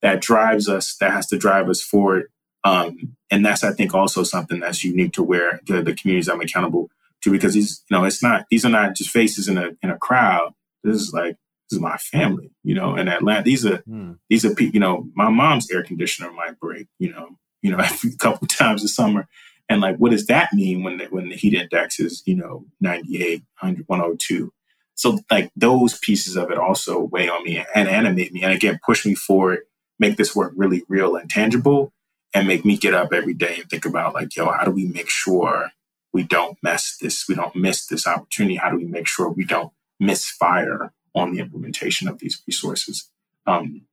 [0.00, 2.30] that drives us, that has to drive us forward
[2.68, 6.40] um, and that's, I think, also something that's unique to where the, the communities I'm
[6.40, 6.90] accountable
[7.22, 9.90] to, because these, you know, it's not, these are not just faces in a, in
[9.90, 10.52] a crowd.
[10.84, 11.36] This is like,
[11.68, 13.42] this is my family, you know, in Atlanta.
[13.42, 14.12] These are, hmm.
[14.28, 17.78] these are people, you know, my mom's air conditioner might break, you know, you know,
[17.82, 19.26] a couple times a summer.
[19.70, 22.64] And like, what does that mean when the, when the heat index is, you know,
[22.80, 24.52] 98, 100, 102?
[24.94, 28.80] So like those pieces of it also weigh on me and animate me and again,
[28.84, 29.60] push me forward,
[29.98, 31.92] make this work really real and tangible
[32.34, 34.86] and make me get up every day and think about like, yo, how do we
[34.86, 35.72] make sure
[36.12, 38.56] we don't mess this, we don't miss this opportunity?
[38.56, 43.10] How do we make sure we don't misfire on the implementation of these resources?
[43.46, 43.86] Um,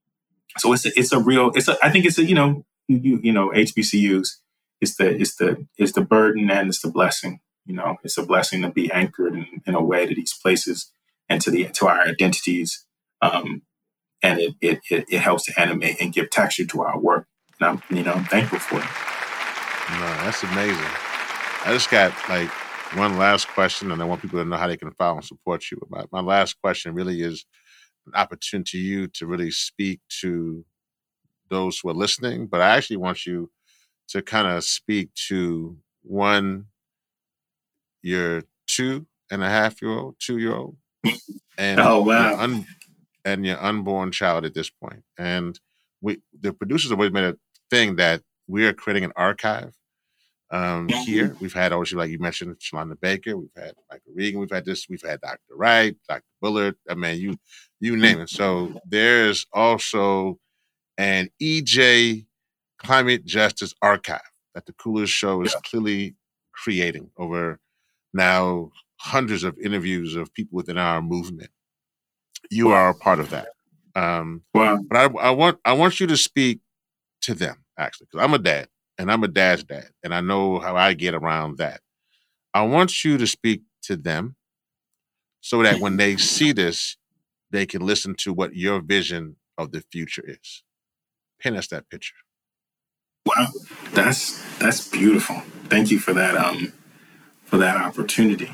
[0.58, 3.20] so it's a, it's a real, it's a, I think it's a, you know, you,
[3.24, 4.28] you know, HBCUs,
[4.82, 7.40] it's the, it's the, it's the burden and it's the blessing.
[7.66, 10.92] You know, it's a blessing to be anchored in, in a way to these places
[11.28, 12.86] and to the, to our identities.
[13.22, 13.64] Um,
[14.22, 17.28] and it, it, it, it helps to animate and give texture to our work.
[17.60, 18.86] And I'm, you know, I'm thankful for it.
[19.92, 20.92] No, that's amazing.
[21.66, 22.50] I just got like
[22.96, 25.70] one last question, and I want people to know how they can follow and support
[25.72, 25.80] you.
[25.90, 27.46] My, my last question really is
[28.08, 30.66] an opportunity to you to really speak to
[31.50, 33.52] those who are listening, but I actually want you
[34.10, 36.66] to kind of speak to one,
[38.02, 40.78] your two and a half year old, two year old,
[41.58, 42.66] and oh wow, your un,
[43.24, 45.04] and your unborn child at this point.
[45.18, 45.60] And
[46.02, 47.38] we, the producers have always made a
[47.70, 49.74] thing that we are creating an archive
[50.52, 51.36] um, here.
[51.40, 53.36] We've had obviously, like you mentioned, Shalanda Baker.
[53.38, 54.40] We've had Michael Regan.
[54.40, 54.88] We've had this.
[54.90, 55.40] We've had Dr.
[55.56, 56.24] Wright, Dr.
[56.42, 56.76] Bullard.
[56.90, 57.38] I mean, you
[57.80, 58.30] you name it.
[58.30, 60.40] So there's also
[60.98, 62.26] an EJ
[62.78, 64.22] Climate Justice Archive
[64.54, 66.16] that the Coolest Show is clearly
[66.54, 67.60] creating over
[68.14, 71.50] now hundreds of interviews of people within our movement.
[72.50, 73.48] You are a part of that.
[73.96, 74.80] Um, Wow.
[74.90, 76.60] but I, I want I want you to speak
[77.24, 80.60] to them actually, because I'm a dad and I'm a dad's dad, and I know
[80.60, 81.82] how I get around that.
[82.54, 84.36] I want you to speak to them
[85.42, 86.98] so that when they see this,
[87.52, 90.64] they can listen to what your vision of the future is.
[91.42, 92.16] Pin us that picture.
[93.26, 93.48] Wow,
[93.94, 95.38] that's that's beautiful.
[95.70, 96.74] Thank you for that um
[97.46, 98.52] for that opportunity.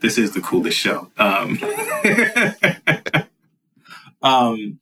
[0.00, 1.10] This is the coolest show.
[1.18, 1.58] Um,
[4.22, 4.80] um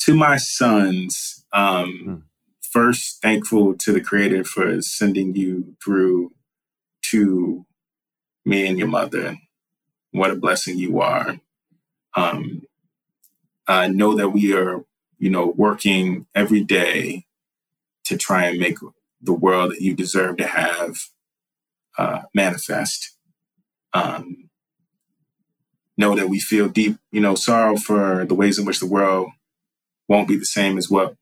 [0.00, 2.16] to my sons, um Hmm.
[2.62, 6.32] first thankful to the creator for sending you through
[7.02, 7.66] to
[8.44, 9.36] me and your mother.
[10.12, 11.40] What a blessing you are.
[12.16, 12.62] Um
[13.68, 14.84] I know that we are,
[15.18, 17.26] you know, working every day
[18.06, 18.78] to try and make
[19.22, 20.96] the world that you deserve to have
[21.98, 23.16] uh, manifest.
[23.94, 24.50] Um,
[25.98, 29.30] know that we feel deep, you know, sorrow for the ways in which the world
[30.08, 31.16] won't be the same as what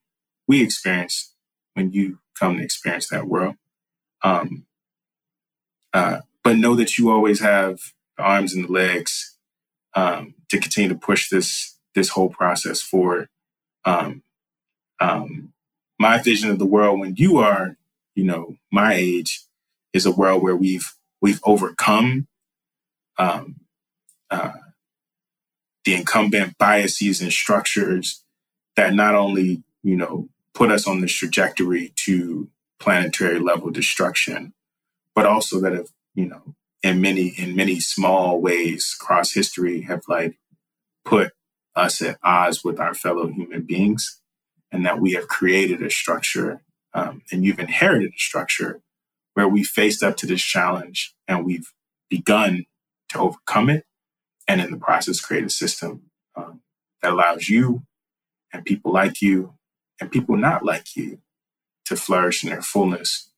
[0.47, 1.33] we experience
[1.75, 3.57] when you come to experience that world.
[4.23, 4.67] Um,
[5.93, 7.81] uh, but know that you always have
[8.17, 9.37] the arms and the legs
[9.95, 13.29] um, to continue to push this this whole process forward.
[13.85, 14.23] Um,
[15.01, 15.53] um,
[15.99, 17.77] my vision of the world when you are,
[18.15, 19.45] you know, my age
[19.93, 22.29] is a world where we've we've overcome
[23.19, 23.57] um,
[24.31, 24.53] uh,
[25.85, 28.23] the incumbent biases and structures
[28.77, 32.49] that not only you know put us on this trajectory to
[32.81, 34.55] planetary level destruction,
[35.15, 40.03] but also that have you know in many in many small ways across history have
[40.09, 40.39] like
[41.05, 41.33] put
[41.77, 44.21] us at odds with our fellow human beings
[44.73, 46.63] and that we have created a structure
[46.95, 48.81] um, and you've inherited a structure
[49.35, 51.73] where we faced up to this challenge and we've
[52.09, 52.65] begun
[53.11, 53.85] to overcome it
[54.49, 56.05] and in the process create a system
[56.35, 56.63] um,
[57.03, 57.83] that allows you
[58.53, 59.53] and people like you
[60.01, 61.19] and people not like you
[61.85, 63.31] to flourish in their fullness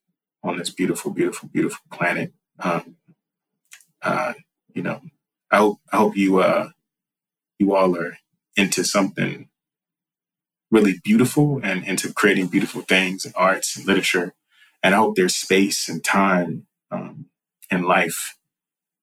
[0.43, 2.97] on this beautiful beautiful beautiful planet um,
[4.03, 4.35] uh,
[4.75, 5.01] you know
[5.51, 6.71] I hope, I hope you uh,
[7.59, 8.19] you all are
[8.57, 9.49] into something
[10.71, 14.35] really beautiful and into creating beautiful things in arts and literature.
[14.83, 17.27] And I hope there's space and time um,
[17.71, 18.37] in life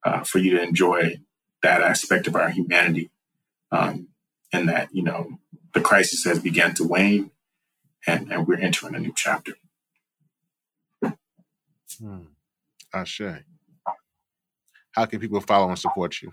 [0.06, 1.20] uh, for you to enjoy
[1.64, 3.10] that aspect of our humanity.
[3.72, 4.10] Um,
[4.54, 5.40] and that, you know,
[5.74, 7.32] the crisis has begun to wane
[8.08, 9.54] and, and we're entering a new chapter.
[12.00, 12.24] Hmm.
[12.94, 13.22] Ashe.
[14.92, 16.32] How can people follow and support you?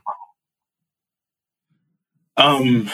[2.36, 2.90] Um,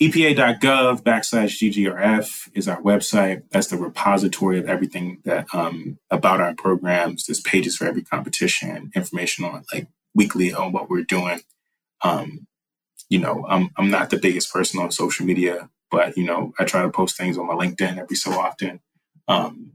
[0.00, 3.44] EPA.gov backslash GGRF is our website.
[3.50, 7.26] That's the repository of everything that um, about our programs.
[7.26, 11.40] There's pages for every competition, information on like weekly on what we're doing.
[12.02, 12.46] Um,
[13.08, 16.64] you know, I'm I'm not the biggest person on social media, but you know, I
[16.64, 18.80] try to post things on my LinkedIn every so often.
[19.28, 19.72] Um,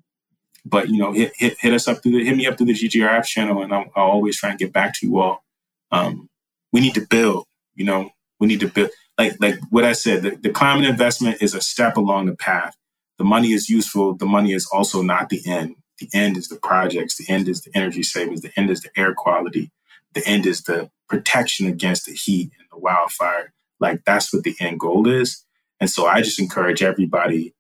[0.65, 2.73] but you know, hit, hit hit us up through the hit me up through the
[2.73, 5.43] GGRF channel, and I'll, I'll always try and get back to you all.
[5.91, 6.29] Um,
[6.71, 7.45] we need to build.
[7.75, 11.41] You know, we need to build like like what I said, the, the climate investment
[11.41, 12.75] is a step along the path.
[13.17, 14.15] The money is useful.
[14.15, 15.75] The money is also not the end.
[15.99, 17.17] The end is the projects.
[17.17, 18.41] The end is the energy savings.
[18.41, 19.71] The end is the air quality.
[20.13, 23.53] The end is the protection against the heat and the wildfire.
[23.79, 25.45] Like that's what the end goal is.
[25.79, 27.53] And so I just encourage everybody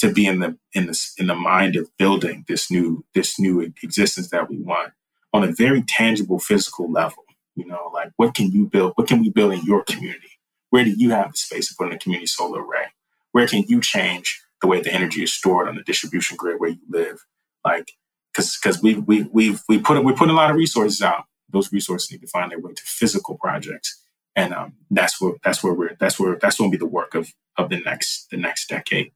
[0.00, 3.60] to be in the in the in the mind of building this new this new
[3.82, 4.92] existence that we want
[5.32, 7.24] on a very tangible physical level.
[7.56, 8.92] You know, like what can you build?
[8.96, 10.38] What can we build in your community?
[10.68, 12.86] Where do you have the space to put in a community solar array?
[13.32, 16.70] Where can you change the way the energy is stored on the distribution grid where
[16.70, 17.24] you live?
[17.64, 17.92] Like,
[18.32, 21.24] because because we we we've we put we put a lot of resources out.
[21.52, 24.02] Those resources need to find their way to physical projects,
[24.36, 27.14] and um, that's where that's where we're that's where that's going to be the work
[27.14, 29.12] of of the next the next decade.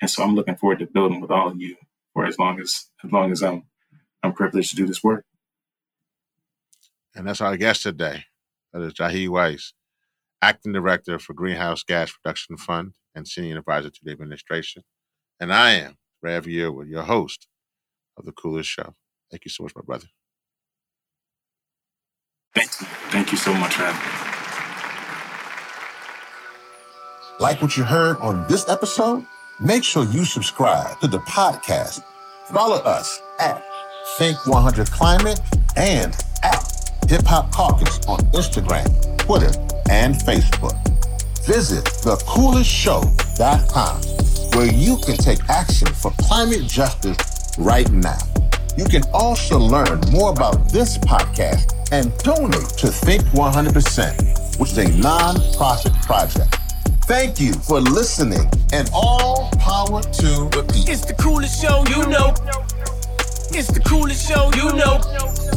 [0.00, 1.76] And so I'm looking forward to building with all of you
[2.14, 3.64] for as long as as long as I'm
[4.22, 5.24] I'm privileged to do this work.
[7.14, 8.24] And that's our guest today.
[8.72, 9.72] That is Jahi Wise,
[10.42, 14.84] Acting Director for Greenhouse Gas Reduction Fund and Senior Advisor to the Administration.
[15.40, 17.48] And I am Rev Yearwood, your host
[18.16, 18.94] of The Coolest Show.
[19.30, 20.06] Thank you so much, my brother.
[22.54, 23.94] Thank you, thank you so much, man.
[27.40, 29.24] Like what you heard on this episode?
[29.60, 32.02] Make sure you subscribe to the podcast.
[32.52, 33.62] Follow us at
[34.16, 35.40] Think 100 Climate
[35.76, 36.64] and at
[37.08, 38.86] Hip Hop Caucus on Instagram,
[39.18, 39.50] Twitter,
[39.90, 40.74] and Facebook.
[41.46, 47.16] Visit thecoolestshow.com where you can take action for climate justice
[47.58, 48.18] right now.
[48.78, 54.78] You can also learn more about this podcast and donate to Think 100%, which is
[54.78, 56.54] a nonprofit project.
[57.06, 60.62] Thank you for listening and all power to people.
[60.86, 62.32] It's the coolest show you know.
[63.50, 65.47] It's the coolest show you know.